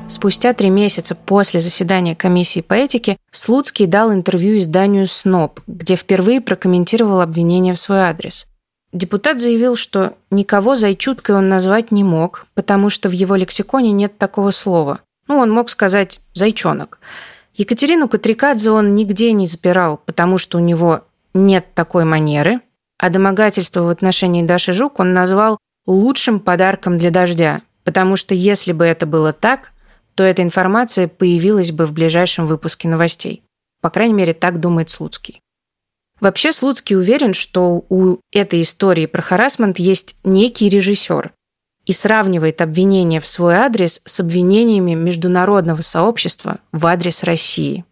Спустя 0.10 0.54
три 0.54 0.72
месяца 0.72 1.14
после 1.14 1.60
заседания 1.60 2.16
комиссии 2.16 2.62
по 2.62 2.74
этике 2.74 3.18
Слуцкий 3.32 3.86
дал 3.86 4.12
интервью 4.12 4.58
изданию 4.58 5.06
«СНОП», 5.06 5.60
где 5.68 5.96
впервые 5.96 6.42
прокомментировал 6.42 7.22
обвинения 7.22 7.74
в 7.74 7.80
свой 7.80 8.00
адрес. 8.00 8.48
Депутат 8.92 9.40
заявил, 9.40 9.76
что 9.76 10.16
никого 10.32 10.76
зайчуткой 10.76 11.36
он 11.36 11.48
назвать 11.48 11.92
не 11.92 12.04
мог, 12.04 12.48
потому 12.56 12.90
что 12.90 13.08
в 13.08 13.12
его 13.12 13.36
лексиконе 13.36 13.92
нет 13.92 14.18
такого 14.18 14.50
слова. 14.50 15.02
Ну, 15.28 15.38
он 15.38 15.52
мог 15.52 15.70
сказать 15.70 16.22
«зайчонок». 16.34 17.00
Екатерину 17.60 18.08
Катрикадзе 18.08 18.72
он 18.72 18.96
нигде 18.96 19.34
не 19.34 19.46
запирал, 19.46 19.98
потому 20.06 20.38
что 20.38 20.58
у 20.58 20.62
него 20.62 21.04
нет 21.34 21.66
такой 21.74 22.06
манеры, 22.06 22.62
а 22.98 23.10
домогательство 23.10 23.82
в 23.82 23.90
отношении 23.90 24.46
Даши 24.46 24.72
Жук 24.72 25.02
он 25.02 25.14
назвал 25.14 25.58
лучшим 25.86 26.40
подарком 26.40 26.98
для 26.98 27.12
дождя, 27.12 27.62
потому 27.84 28.16
что 28.16 28.34
если 28.34 28.72
бы 28.72 28.86
это 28.86 29.06
было 29.06 29.34
так, 29.34 29.74
то 30.16 30.24
эта 30.24 30.42
информация 30.42 31.10
появилась 31.10 31.74
бы 31.74 31.86
в 31.86 31.92
ближайшем 31.92 32.48
выпуске 32.48 32.88
новостей. 32.88 33.44
По 33.82 33.90
крайней 33.90 34.14
мере, 34.14 34.34
так 34.34 34.62
думает 34.62 34.90
Слуцкий. 34.90 35.42
Вообще 36.22 36.54
Слуцкий 36.54 36.96
уверен, 36.96 37.34
что 37.34 37.84
у 37.90 38.20
этой 38.32 38.62
истории 38.62 39.06
про 39.06 39.22
харасмент 39.22 39.80
есть 39.80 40.16
некий 40.24 40.70
режиссер 40.70 41.34
и 41.90 41.92
сравнивает 41.92 42.62
обвинения 42.62 43.20
в 43.20 43.26
свой 43.26 43.56
адрес 43.56 44.02
с 44.06 44.20
обвинениями 44.20 44.94
международного 44.94 45.82
сообщества 45.82 46.60
в 46.72 46.86
адрес 46.86 47.24
России. 47.24 47.84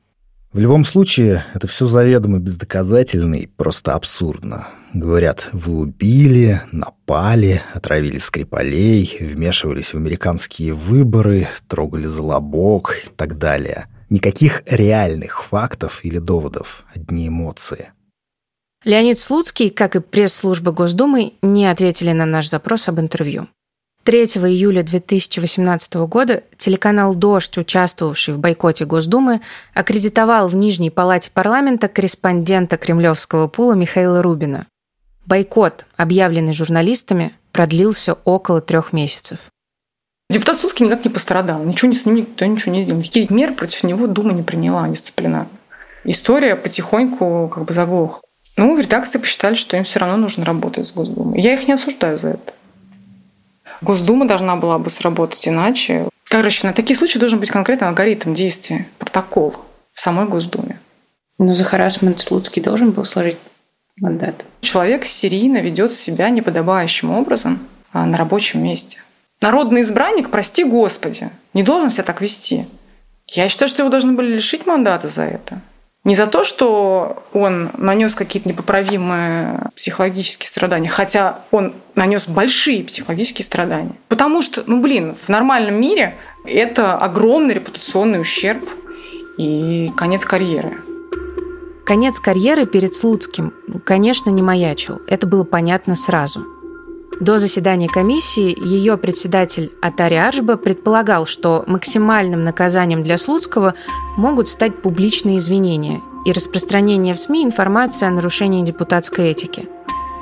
В 0.54 0.60
любом 0.60 0.86
случае, 0.86 1.44
это 1.56 1.66
все 1.66 1.88
заведомо 1.88 2.38
бездоказательно 2.38 3.34
и 3.34 3.48
просто 3.48 3.96
абсурдно. 3.96 4.68
Говорят, 4.94 5.50
вы 5.52 5.80
убили, 5.80 6.62
напали, 6.72 7.64
отравили 7.74 8.20
Скрипалей, 8.20 9.18
вмешивались 9.20 9.96
в 9.96 9.98
американские 9.98 10.76
выборы, 10.76 11.48
трогали 11.68 12.06
за 12.06 12.22
лобок 12.22 13.00
и 13.04 13.10
так 13.10 13.40
далее. 13.40 13.88
Никаких 14.12 14.62
реальных 14.68 15.42
фактов 15.42 16.02
или 16.04 16.20
доводов, 16.20 16.86
одни 16.94 17.30
эмоции. 17.30 17.90
Леонид 18.84 19.18
Слуцкий, 19.18 19.72
как 19.72 19.96
и 19.96 20.02
пресс-служба 20.02 20.72
Госдумы, 20.72 21.34
не 21.42 21.66
ответили 21.66 22.12
на 22.12 22.28
наш 22.28 22.48
запрос 22.48 22.88
об 22.90 23.00
интервью. 23.00 23.48
3 24.08 24.22
июля 24.22 24.84
2018 24.84 25.96
года 26.08 26.42
телеканал 26.58 27.14
«Дождь», 27.14 27.58
участвовавший 27.58 28.36
в 28.36 28.40
бойкоте 28.40 28.86
Госдумы, 28.86 29.42
аккредитовал 29.74 30.48
в 30.48 30.56
Нижней 30.56 30.90
палате 30.90 31.30
парламента 31.30 31.90
корреспондента 31.90 32.78
кремлевского 32.78 33.50
пула 33.50 33.74
Михаила 33.74 34.24
Рубина. 34.24 34.68
Бойкот, 35.26 35.86
объявленный 35.98 36.54
журналистами, 36.54 37.34
продлился 37.52 38.14
около 38.24 38.62
трех 38.62 38.94
месяцев. 38.94 39.40
Депутат 40.30 40.56
Слуцкий 40.56 40.86
никак 40.86 41.04
не 41.04 41.12
пострадал. 41.12 41.62
Ничего 41.66 41.92
с 41.92 42.06
ним 42.06 42.16
никто 42.16 42.46
ничего 42.46 42.72
не 42.72 42.84
сделал. 42.84 43.02
Никаких 43.02 43.30
мер 43.30 43.56
против 43.56 43.84
него 43.84 44.08
Дума 44.08 44.32
не 44.32 44.42
приняла 44.42 44.88
дисциплинарно. 44.88 45.50
История 46.06 46.56
потихоньку 46.56 47.52
как 47.54 47.66
бы 47.66 47.74
заглохла. 47.74 48.22
Ну, 48.56 48.74
в 48.74 48.80
редакции 48.80 49.20
посчитали, 49.20 49.56
что 49.56 49.76
им 49.76 49.84
все 49.84 50.00
равно 50.00 50.16
нужно 50.16 50.46
работать 50.46 50.86
с 50.86 50.94
Госдумой. 50.94 51.42
Я 51.42 51.56
их 51.56 51.68
не 51.68 51.74
осуждаю 51.74 52.18
за 52.18 52.30
это. 52.30 52.54
Госдума 53.82 54.28
должна 54.28 54.56
была 54.56 54.78
бы 54.80 54.90
сработать 54.90 55.48
иначе. 55.48 56.10
Короче, 56.26 56.68
на 56.68 56.74
такие 56.74 56.98
случаи 56.98 57.20
должен 57.20 57.40
быть 57.40 57.50
конкретный 57.50 57.88
алгоритм 57.88 58.34
действия, 58.34 58.88
протокол 58.98 59.56
в 59.94 60.00
самой 60.00 60.26
Госдуме. 60.26 60.80
Но 61.38 61.54
за 61.54 61.64
харасмент 61.64 62.20
Слуцкий 62.20 62.62
должен 62.62 62.92
был 62.92 63.06
сложить 63.06 63.38
мандат. 63.98 64.44
Человек 64.62 65.06
серийно 65.06 65.58
ведет 65.58 65.94
себя 65.94 66.30
неподобающим 66.30 67.12
образом 67.12 67.60
а, 67.94 68.06
на 68.06 68.18
рабочем 68.18 68.64
месте. 68.64 69.00
Народный 69.42 69.82
избранник, 69.82 70.32
прости 70.32 70.64
господи, 70.64 71.30
не 71.54 71.64
должен 71.64 71.90
себя 71.90 72.04
так 72.04 72.22
вести. 72.22 72.66
Я 73.28 73.50
считаю, 73.50 73.70
что 73.70 73.82
его 73.82 73.90
должны 73.90 74.14
были 74.14 74.36
лишить 74.36 74.66
мандата 74.66 75.08
за 75.08 75.24
это. 75.24 75.62
Не 76.08 76.16
за 76.16 76.26
то, 76.26 76.46
что 76.46 77.22
он 77.34 77.70
нанес 77.78 78.16
какие-то 78.16 78.48
непоправимые 78.48 79.72
психологические 79.76 80.48
страдания, 80.48 80.88
хотя 80.88 81.40
он 81.52 81.74
нанес 81.96 82.30
большие 82.30 82.86
психологические 82.86 83.44
страдания. 83.44 83.92
Потому 84.08 84.42
что, 84.42 84.64
ну 84.68 84.80
блин, 84.80 85.18
в 85.22 85.28
нормальном 85.28 85.76
мире 85.76 86.16
это 86.46 86.96
огромный 86.96 87.56
репутационный 87.56 88.22
ущерб 88.22 88.64
и 89.38 89.92
конец 89.98 90.24
карьеры. 90.24 90.78
Конец 91.86 92.22
карьеры 92.22 92.66
перед 92.66 92.96
Слуцким, 92.96 93.54
конечно, 93.84 94.30
не 94.30 94.42
маячил. 94.42 95.02
Это 95.08 95.28
было 95.28 95.44
понятно 95.44 95.98
сразу– 95.98 96.46
до 97.20 97.38
заседания 97.38 97.88
комиссии 97.88 98.56
ее 98.64 98.98
председатель 98.98 99.72
Атари 99.82 100.16
Аржба 100.16 100.56
предполагал, 100.56 101.26
что 101.26 101.64
максимальным 101.66 102.44
наказанием 102.44 103.04
для 103.04 103.18
Слуцкого 103.18 103.74
могут 104.18 104.50
стать 104.50 104.82
публичные 104.82 105.38
извинения 105.38 106.02
и 106.26 106.32
распространение 106.32 107.14
в 107.14 107.20
СМИ 107.20 107.44
информации 107.44 108.06
о 108.06 108.12
нарушении 108.12 108.64
депутатской 108.64 109.30
этики. 109.30 109.68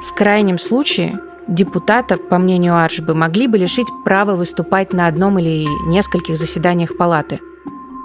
В 0.08 0.14
крайнем 0.14 0.58
случае 0.58 1.20
депутата, 1.48 2.18
по 2.18 2.38
мнению 2.38 2.78
Аржбы, 2.78 3.14
могли 3.14 3.48
бы 3.48 3.58
лишить 3.58 3.88
права 4.04 4.36
выступать 4.36 4.94
на 4.94 5.08
одном 5.08 5.38
или 5.40 5.68
нескольких 5.88 6.38
заседаниях 6.38 6.96
палаты. 6.98 7.40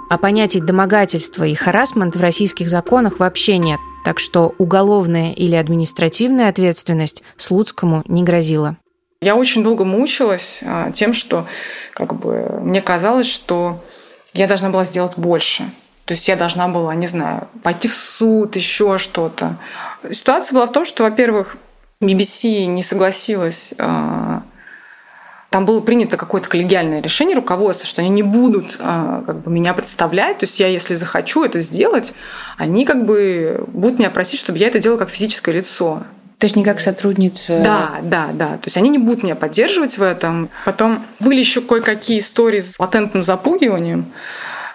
А 0.09 0.17
понятий 0.17 0.59
домогательства 0.59 1.45
и 1.45 1.55
харасмент 1.55 2.15
в 2.15 2.21
российских 2.21 2.67
законах 2.67 3.19
вообще 3.19 3.57
нет, 3.57 3.79
так 4.03 4.19
что 4.19 4.55
уголовная 4.57 5.31
или 5.31 5.55
административная 5.55 6.49
ответственность 6.49 7.23
Слуцкому 7.37 8.03
не 8.07 8.23
грозила. 8.23 8.77
Я 9.21 9.35
очень 9.35 9.63
долго 9.63 9.85
мучилась 9.85 10.61
а, 10.65 10.91
тем, 10.91 11.13
что 11.13 11.45
как 11.93 12.15
бы, 12.15 12.59
мне 12.61 12.81
казалось, 12.81 13.27
что 13.27 13.83
я 14.33 14.47
должна 14.47 14.69
была 14.69 14.83
сделать 14.83 15.13
больше. 15.17 15.63
То 16.05 16.13
есть 16.13 16.27
я 16.27 16.35
должна 16.35 16.67
была, 16.67 16.95
не 16.95 17.07
знаю, 17.07 17.47
пойти 17.61 17.87
в 17.87 17.93
суд, 17.93 18.55
еще 18.55 18.97
что-то. 18.97 19.57
Ситуация 20.11 20.55
была 20.55 20.65
в 20.65 20.71
том, 20.71 20.85
что, 20.85 21.03
во-первых, 21.03 21.57
BBC 22.01 22.65
не 22.65 22.81
согласилась 22.81 23.73
а, 23.77 24.41
там 25.51 25.65
было 25.65 25.81
принято 25.81 26.15
какое-то 26.15 26.47
коллегиальное 26.47 27.01
решение 27.01 27.35
руководства, 27.35 27.85
что 27.85 27.99
они 28.01 28.09
не 28.09 28.23
будут 28.23 28.77
а, 28.79 29.21
как 29.27 29.41
бы, 29.41 29.51
меня 29.51 29.73
представлять. 29.73 30.37
То 30.37 30.45
есть 30.45 30.57
я, 30.61 30.67
если 30.67 30.95
захочу 30.95 31.43
это 31.43 31.59
сделать, 31.59 32.13
они 32.57 32.85
как 32.85 33.05
бы 33.05 33.65
будут 33.67 33.99
меня 33.99 34.09
просить, 34.09 34.39
чтобы 34.39 34.59
я 34.59 34.67
это 34.67 34.79
делала 34.79 34.97
как 34.97 35.09
физическое 35.09 35.51
лицо. 35.51 36.03
То 36.37 36.45
есть 36.45 36.55
не 36.55 36.63
как 36.63 36.79
сотрудница? 36.79 37.59
Да, 37.61 37.95
да, 38.01 38.29
да. 38.33 38.47
То 38.53 38.67
есть 38.67 38.77
они 38.77 38.87
не 38.87 38.97
будут 38.97 39.23
меня 39.23 39.35
поддерживать 39.35 39.97
в 39.97 40.01
этом. 40.01 40.49
Потом 40.63 41.05
были 41.19 41.39
еще 41.39 41.59
кое-какие 41.59 42.19
истории 42.19 42.61
с 42.61 42.79
латентным 42.79 43.21
запугиванием 43.21 44.13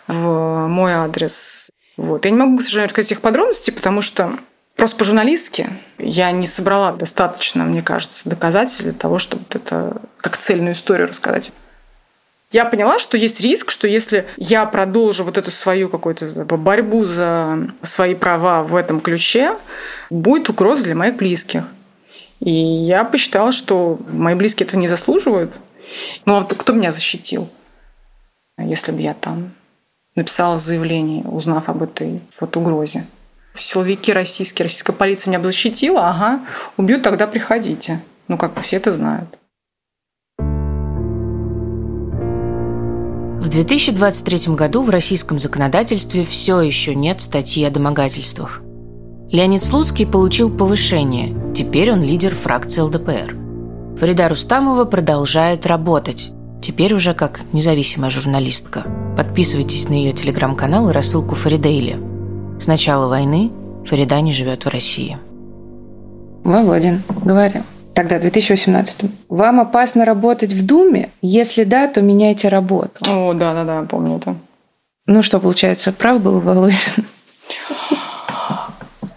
в 0.07 0.67
мой 0.69 0.93
адрес. 0.93 1.71
Вот. 1.97 2.27
Я 2.27 2.33
не 2.33 2.37
могу, 2.37 2.59
к 2.59 2.61
сожалению, 2.61 2.91
рассказать 2.91 3.12
их 3.12 3.23
подробностей, 3.23 3.73
потому 3.73 4.03
что 4.03 4.31
просто 4.77 4.97
по-журналистски 4.99 5.71
я 5.99 6.31
не 6.31 6.47
собрала 6.47 6.93
достаточно, 6.93 7.65
мне 7.65 7.83
кажется, 7.83 8.29
доказательств 8.29 8.83
для 8.83 8.93
того, 8.93 9.19
чтобы 9.19 9.45
это 9.51 10.01
как 10.19 10.37
цельную 10.37 10.75
историю 10.75 11.09
рассказать. 11.09 11.53
Я 12.53 12.65
поняла, 12.65 12.99
что 12.99 13.19
есть 13.19 13.41
риск, 13.41 13.71
что 13.71 13.89
если 13.89 14.27
я 14.37 14.65
продолжу 14.67 15.25
вот 15.25 15.37
эту 15.37 15.51
свою 15.51 15.89
какую-то 15.89 16.27
борьбу 16.57 17.05
за 17.05 17.71
свои 17.83 18.15
права 18.15 18.62
в 18.62 18.77
этом 18.77 19.01
ключе, 19.01 19.57
будет 20.11 20.49
угроза 20.49 20.85
для 20.85 20.95
моих 20.95 21.17
близких. 21.17 21.65
И 22.41 22.51
я 22.51 23.05
посчитала, 23.05 23.51
что 23.51 23.99
мои 24.11 24.35
близкие 24.35 24.67
этого 24.67 24.79
не 24.79 24.89
заслуживают. 24.89 25.53
Ну 26.25 26.37
а 26.37 26.45
кто 26.45 26.73
меня 26.73 26.93
защитил, 26.93 27.49
если 28.59 28.93
бы 28.93 29.01
я 29.01 29.15
там 29.15 29.53
написала 30.15 30.57
заявление, 30.57 31.25
узнав 31.25 31.69
об 31.69 31.83
этой 31.83 32.21
вот 32.39 32.57
угрозе? 32.57 33.05
Силовики 33.57 34.12
российские, 34.12 34.64
российская 34.64 34.92
полиция 34.92 35.31
меня 35.31 35.42
защитила, 35.42 36.09
ага, 36.09 36.40
убьют, 36.77 37.03
тогда 37.03 37.27
приходите. 37.27 38.01
Ну, 38.29 38.37
как 38.37 38.55
бы 38.55 38.61
все 38.61 38.77
это 38.77 38.92
знают. 38.92 39.29
В 43.47 43.49
2023 43.49 44.55
году 44.55 44.83
в 44.83 44.90
российском 44.90 45.38
законодательстве 45.38 46.25
все 46.25 46.61
еще 46.61 46.95
нет 46.95 47.21
статьи 47.21 47.64
о 47.64 47.71
домогательствах. 47.71 48.61
Леонид 49.31 49.62
Слуцкий 49.62 50.07
получил 50.07 50.51
повышение. 50.51 51.35
Теперь 51.55 51.92
он 51.92 52.03
лидер 52.03 52.35
фракции 52.35 52.81
ЛДПР. 52.81 53.37
Фарида 53.99 54.29
Рустамова 54.29 54.85
продолжает 54.85 55.66
работать. 55.66 56.31
Теперь 56.61 56.92
уже 56.92 57.14
как 57.14 57.40
независимая 57.53 58.11
журналистка. 58.11 58.85
Подписывайтесь 59.16 59.88
на 59.88 59.95
ее 59.95 60.12
телеграм-канал 60.12 60.90
и 60.90 60.92
рассылку 60.92 61.35
Фаридейли. 61.35 62.06
С 62.59 62.66
начала 62.66 63.07
войны 63.09 63.53
Фарида 63.85 64.21
не 64.21 64.33
живет 64.33 64.64
в 64.64 64.69
России. 64.69 65.19
Володин 66.42 67.03
говорил. 67.25 67.62
Тогда, 67.95 68.19
в 68.19 68.23
2018 68.23 69.11
Вам 69.29 69.61
опасно 69.61 70.05
работать 70.05 70.53
в 70.53 70.66
Думе? 70.66 71.11
Если 71.23 71.64
да, 71.64 71.87
то 71.87 72.03
меняйте 72.03 72.49
работу. 72.49 73.05
О, 73.07 73.33
да-да-да, 73.35 73.83
помню 73.83 74.16
это. 74.16 74.37
Ну 75.07 75.23
что, 75.23 75.38
получается, 75.38 75.92
прав 75.92 76.21
был 76.21 76.40
Володин? 76.40 77.07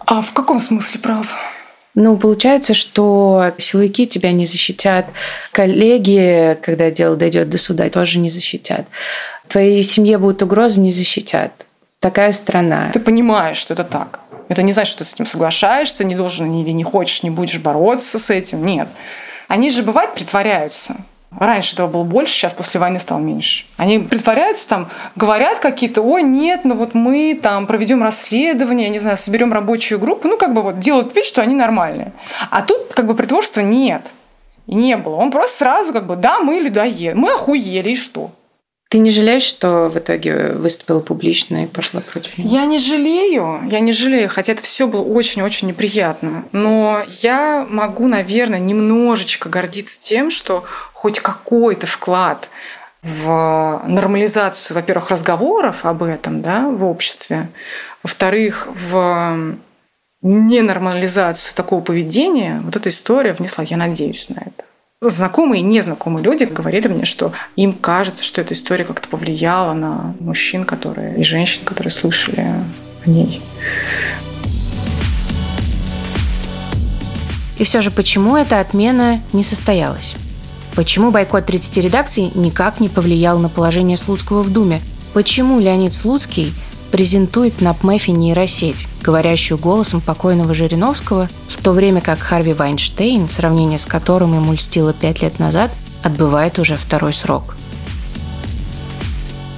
А 0.06 0.22
в 0.22 0.32
каком 0.32 0.60
смысле 0.60 1.00
прав? 1.00 1.34
Ну, 1.94 2.16
получается, 2.16 2.74
что 2.74 3.52
силовики 3.58 4.06
тебя 4.06 4.32
не 4.32 4.46
защитят, 4.46 5.06
коллеги, 5.52 6.58
когда 6.62 6.90
дело 6.90 7.16
дойдет 7.16 7.48
до 7.48 7.58
суда, 7.58 7.88
тоже 7.90 8.18
не 8.18 8.30
защитят. 8.30 8.86
Твоей 9.48 9.82
семье 9.82 10.18
будут 10.18 10.42
угрозы, 10.42 10.80
не 10.80 10.92
защитят. 10.92 11.66
Такая 12.00 12.32
страна. 12.32 12.90
Ты 12.94 12.98
понимаешь, 12.98 13.58
что 13.58 13.74
это 13.74 13.84
так. 13.84 14.20
Это 14.48 14.62
не 14.62 14.72
значит, 14.72 14.92
что 14.92 15.04
ты 15.04 15.10
с 15.10 15.14
этим 15.14 15.26
соглашаешься, 15.26 16.02
не 16.02 16.16
должен 16.16 16.50
или 16.52 16.70
не 16.70 16.82
хочешь, 16.82 17.22
не 17.22 17.28
будешь 17.28 17.58
бороться 17.58 18.18
с 18.18 18.30
этим. 18.30 18.64
Нет. 18.64 18.88
Они 19.48 19.68
же, 19.70 19.82
бывает, 19.82 20.14
притворяются. 20.14 20.96
Раньше 21.38 21.74
этого 21.74 21.88
было 21.88 22.02
больше, 22.02 22.32
сейчас 22.32 22.54
после 22.54 22.80
войны 22.80 22.98
стало 22.98 23.18
меньше. 23.18 23.66
Они 23.76 23.98
притворяются, 23.98 24.66
там, 24.66 24.88
говорят 25.14 25.60
какие-то, 25.60 26.00
ой, 26.00 26.22
нет, 26.22 26.64
ну 26.64 26.74
вот 26.74 26.94
мы 26.94 27.38
там 27.40 27.66
проведем 27.66 28.02
расследование, 28.02 28.88
не 28.88 28.98
знаю, 28.98 29.16
соберем 29.16 29.52
рабочую 29.52 30.00
группу, 30.00 30.26
ну 30.26 30.38
как 30.38 30.54
бы 30.54 30.62
вот 30.62 30.78
делают 30.78 31.14
вид, 31.14 31.24
что 31.26 31.42
они 31.42 31.54
нормальные. 31.54 32.12
А 32.50 32.62
тут 32.62 32.94
как 32.94 33.06
бы 33.06 33.14
притворства 33.14 33.60
нет. 33.60 34.08
Не 34.66 34.96
было. 34.96 35.16
Он 35.16 35.30
просто 35.30 35.58
сразу 35.58 35.92
как 35.92 36.06
бы, 36.06 36.16
да, 36.16 36.40
мы 36.40 36.54
людоед, 36.54 37.14
мы 37.14 37.34
охуели, 37.34 37.90
и 37.90 37.96
что? 37.96 38.32
Ты 38.90 38.98
не 38.98 39.12
жалеешь, 39.12 39.44
что 39.44 39.88
в 39.88 39.96
итоге 39.98 40.54
выступила 40.54 40.98
публично 40.98 41.62
и 41.62 41.68
пошла 41.68 42.00
против 42.00 42.36
него? 42.36 42.48
Я 42.50 42.64
не 42.64 42.80
жалею, 42.80 43.60
я 43.70 43.78
не 43.78 43.92
жалею, 43.92 44.28
хотя 44.28 44.52
это 44.52 44.64
все 44.64 44.88
было 44.88 45.02
очень-очень 45.02 45.68
неприятно. 45.68 46.44
Но 46.50 47.04
я 47.22 47.64
могу, 47.70 48.08
наверное, 48.08 48.58
немножечко 48.58 49.48
гордиться 49.48 50.02
тем, 50.02 50.32
что 50.32 50.64
хоть 50.92 51.20
какой-то 51.20 51.86
вклад 51.86 52.50
в 53.02 53.80
нормализацию, 53.86 54.74
во-первых, 54.74 55.10
разговоров 55.10 55.84
об 55.84 56.02
этом 56.02 56.42
да, 56.42 56.68
в 56.68 56.84
обществе, 56.84 57.46
во-вторых, 58.02 58.66
в 58.90 59.56
ненормализацию 60.20 61.54
такого 61.54 61.80
поведения, 61.80 62.60
вот 62.64 62.74
эта 62.74 62.88
история 62.88 63.34
внесла, 63.34 63.62
я 63.62 63.76
надеюсь 63.76 64.28
на 64.30 64.40
это 64.40 64.64
знакомые 65.08 65.62
и 65.62 65.64
незнакомые 65.64 66.22
люди 66.22 66.44
говорили 66.44 66.86
мне, 66.86 67.06
что 67.06 67.32
им 67.56 67.72
кажется, 67.72 68.22
что 68.22 68.42
эта 68.42 68.52
история 68.52 68.84
как-то 68.84 69.08
повлияла 69.08 69.72
на 69.72 70.14
мужчин, 70.20 70.66
которые 70.66 71.18
и 71.18 71.24
женщин, 71.24 71.62
которые 71.64 71.90
слышали 71.90 72.40
о 73.06 73.08
ней. 73.08 73.40
И 77.56 77.64
все 77.64 77.80
же, 77.80 77.90
почему 77.90 78.36
эта 78.36 78.60
отмена 78.60 79.22
не 79.32 79.42
состоялась? 79.42 80.16
Почему 80.74 81.10
бойкот 81.10 81.46
30 81.46 81.78
редакций 81.78 82.30
никак 82.34 82.78
не 82.78 82.90
повлиял 82.90 83.38
на 83.38 83.48
положение 83.48 83.96
Слуцкого 83.96 84.42
в 84.42 84.52
Думе? 84.52 84.82
Почему 85.14 85.60
Леонид 85.60 85.94
Слуцкий 85.94 86.52
презентует 86.90 87.60
на 87.60 87.74
ПМЭФе 87.74 88.12
нейросеть, 88.12 88.86
говорящую 89.02 89.58
голосом 89.58 90.00
покойного 90.00 90.54
Жириновского, 90.54 91.28
в 91.48 91.62
то 91.62 91.72
время 91.72 92.00
как 92.00 92.18
Харви 92.18 92.52
Вайнштейн, 92.52 93.28
сравнение 93.28 93.78
с 93.78 93.86
которым 93.86 94.34
ему 94.34 94.52
льстило 94.52 94.92
пять 94.92 95.22
лет 95.22 95.38
назад, 95.38 95.70
отбывает 96.02 96.58
уже 96.58 96.76
второй 96.76 97.12
срок. 97.12 97.56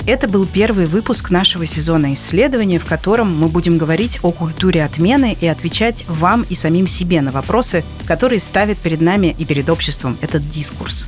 Это 0.05 0.27
был 0.27 0.47
первый 0.47 0.87
выпуск 0.87 1.31
нашего 1.31 1.65
сезона 1.65 2.13
исследования, 2.15 2.81
в 2.81 2.85
котором 2.85 3.39
мы 3.39 3.47
будем 3.47 3.79
говорить 3.79 4.19
о 4.23 4.33
культуре 4.33 4.83
отмены 4.83 5.37
и 5.41 5.47
отвечать 5.47 6.05
вам 6.09 6.45
и 6.49 6.57
самим 6.57 6.89
себе 6.89 7.21
на 7.21 7.31
вопросы, 7.31 7.85
которые 8.05 8.41
ставит 8.41 8.79
перед 8.79 9.01
нами 9.01 9.37
и 9.39 9.45
перед 9.45 9.71
обществом 9.71 10.19
этот 10.21 10.49
дискурс. 10.51 11.07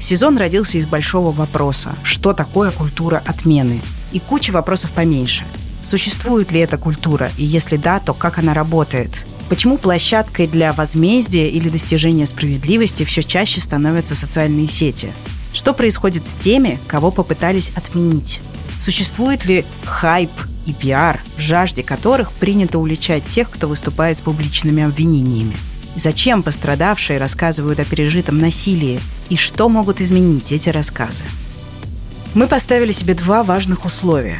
Сезон 0.00 0.36
родился 0.36 0.78
из 0.78 0.86
большого 0.86 1.30
вопроса– 1.30 1.90
что 2.02 2.32
такое 2.32 2.72
культура 2.72 3.22
отмены? 3.24 3.80
И 4.10 4.18
куча 4.18 4.50
вопросов 4.50 4.90
поменьше. 4.90 5.44
Существует 5.84 6.52
ли 6.52 6.60
эта 6.60 6.78
культура? 6.78 7.30
И 7.36 7.44
если 7.44 7.76
да, 7.76 7.98
то 7.98 8.14
как 8.14 8.38
она 8.38 8.54
работает? 8.54 9.24
Почему 9.48 9.76
площадкой 9.76 10.46
для 10.46 10.72
возмездия 10.72 11.48
или 11.48 11.68
достижения 11.68 12.26
справедливости 12.26 13.04
все 13.04 13.22
чаще 13.22 13.60
становятся 13.60 14.14
социальные 14.14 14.68
сети? 14.68 15.12
Что 15.52 15.74
происходит 15.74 16.26
с 16.26 16.32
теми, 16.32 16.78
кого 16.86 17.10
попытались 17.10 17.70
отменить? 17.74 18.40
Существует 18.80 19.44
ли 19.44 19.64
хайп 19.84 20.30
и 20.66 20.72
пиар, 20.72 21.20
в 21.36 21.40
жажде 21.40 21.82
которых 21.82 22.32
принято 22.32 22.78
уличать 22.78 23.26
тех, 23.26 23.50
кто 23.50 23.68
выступает 23.68 24.16
с 24.16 24.22
публичными 24.22 24.82
обвинениями? 24.82 25.54
Зачем 25.96 26.42
пострадавшие 26.42 27.18
рассказывают 27.18 27.78
о 27.78 27.84
пережитом 27.84 28.38
насилии? 28.38 28.98
И 29.28 29.36
что 29.36 29.68
могут 29.68 30.00
изменить 30.00 30.52
эти 30.52 30.70
рассказы? 30.70 31.24
Мы 32.34 32.46
поставили 32.46 32.92
себе 32.92 33.14
два 33.14 33.42
важных 33.42 33.84
условия. 33.84 34.38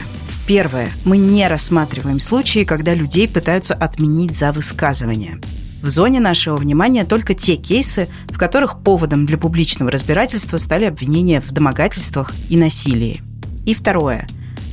Первое. 0.55 0.91
Мы 1.07 1.17
не 1.17 1.49
рассматриваем 1.49 2.21
случаи, 2.21 2.65
когда 2.65 2.93
людей 2.93 3.27
пытаются 3.27 3.73
отменить 3.73 4.37
за 4.37 4.53
высказывание– 4.53 5.41
в 5.83 5.89
зоне 5.89 6.21
нашего 6.21 6.57
внимания 6.57 7.05
только 7.05 7.35
те 7.35 7.57
кейсы, 7.57 8.09
в 8.29 8.39
которых 8.39 8.83
поводом 8.83 9.25
для 9.25 9.39
публичного 9.39 9.91
разбирательства 9.91 10.59
стали 10.59 10.85
обвинения 10.85 11.41
в 11.41 11.51
домогательствах 11.51 12.33
и 12.51 12.57
насилии. 12.57 13.23
И 13.65 13.75
второе. 13.75 14.29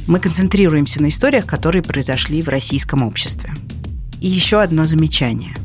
Мы 0.06 0.20
концентрируемся 0.20 1.02
на 1.02 1.08
историях, 1.08 1.46
которые 1.48 1.82
произошли 1.82 2.42
в 2.42 2.50
российском 2.50 3.02
обществе. 3.02 3.54
И 4.22 4.28
еще 4.28 4.62
одно 4.62 4.86
замечание. 4.86 5.56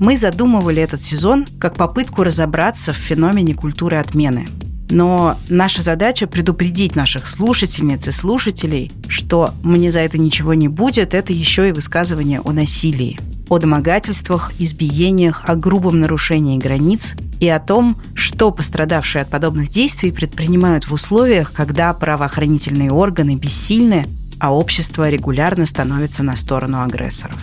Мы 0.00 0.16
задумывали 0.18 0.82
этот 0.82 1.00
сезон 1.00 1.46
как 1.60 1.76
попытку 1.76 2.24
разобраться 2.24 2.92
в 2.92 2.96
феномене 2.96 3.54
культуры 3.54 3.96
отмены. 3.96 4.46
Но 4.90 5.36
наша 5.48 5.82
задача 5.82 6.26
предупредить 6.26 6.96
наших 6.96 7.28
слушательниц 7.28 8.08
и 8.08 8.12
слушателей, 8.12 8.90
что 9.08 9.54
«мне 9.62 9.90
за 9.90 10.00
это 10.00 10.18
ничего 10.18 10.54
не 10.54 10.68
будет»— 10.68 11.14
это 11.14 11.32
еще 11.32 11.68
и 11.68 11.72
высказывание 11.72 12.40
о 12.40 12.52
насилии– 12.52 13.18
о 13.50 13.58
домогательствах, 13.58 14.52
избиениях, 14.58 15.42
о 15.44 15.56
грубом 15.56 16.00
нарушении 16.00 16.56
границ 16.56 17.16
и 17.40 17.48
о 17.48 17.58
том, 17.58 18.00
что 18.14 18.52
пострадавшие 18.52 19.22
от 19.22 19.28
подобных 19.28 19.68
действий 19.68 20.12
предпринимают 20.12 20.88
в 20.88 20.94
условиях, 20.94 21.52
когда 21.52 21.92
правоохранительные 21.92 22.92
органы 22.92 23.34
бессильны, 23.34 24.06
а 24.38 24.54
общество 24.54 25.10
регулярно 25.10 25.66
становится 25.66 26.22
на 26.22 26.36
сторону 26.36 26.82
агрессоров. 26.82 27.38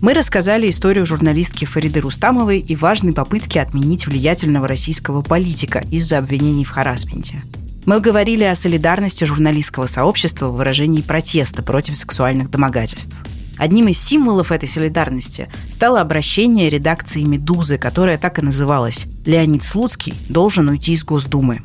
Мы 0.00 0.14
рассказали 0.14 0.70
историю 0.70 1.04
журналистки 1.06 1.64
Фариды 1.64 2.00
Рустамовой 2.00 2.58
и 2.60 2.74
важной 2.74 3.12
попытки 3.12 3.58
отменить 3.58 4.06
влиятельного 4.06 4.66
российского 4.66 5.22
политика 5.22 5.82
из-за 5.90 6.18
обвинений 6.18 6.64
в 6.64 6.70
харасменте. 6.70 7.42
Мы 7.86 8.00
говорили 8.00 8.44
о 8.44 8.54
солидарности 8.54 9.24
журналистского 9.24 9.86
сообщества 9.86 10.48
в 10.48 10.56
выражении 10.56 11.02
протеста 11.02 11.62
против 11.62 11.96
сексуальных 11.96 12.50
домогательств– 12.50 13.16
Одним 13.60 13.88
из 13.88 14.00
символов 14.00 14.52
этой 14.52 14.70
солидарности 14.70 15.50
стало 15.68 16.00
обращение 16.00 16.70
редакции 16.70 17.24
«Медузы», 17.24 17.76
которая 17.76 18.16
так 18.16 18.38
и 18.38 18.42
называлась 18.42 19.04
«Леонид 19.26 19.64
Слуцкий 19.64 20.14
должен 20.30 20.70
уйти 20.70 20.94
из 20.94 21.04
Госдумы». 21.04 21.60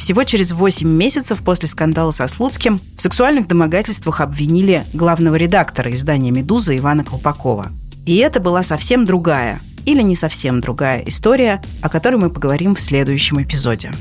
Всего 0.00 0.24
через 0.24 0.52
8 0.52 0.88
месяцев 0.88 1.42
после 1.44 1.68
скандала 1.68 2.10
со 2.10 2.26
Слуцким 2.26 2.80
в 2.96 3.02
сексуальных 3.02 3.46
домогательствах 3.46 4.22
обвинили 4.22 4.82
главного 4.94 5.34
редактора 5.34 5.92
издания 5.92 6.30
«Медуза» 6.30 6.74
Ивана 6.74 7.04
Колпакова. 7.04 7.70
И 8.06 8.16
это 8.16 8.40
была 8.40 8.62
совсем 8.62 9.04
другая, 9.04 9.60
или 9.84 10.00
не 10.00 10.16
совсем 10.16 10.62
другая 10.62 11.02
история, 11.04 11.60
о 11.82 11.90
которой 11.90 12.16
мы 12.16 12.30
поговорим 12.30 12.74
в 12.74 12.80
следующем 12.80 13.42
эпизоде. 13.42 13.92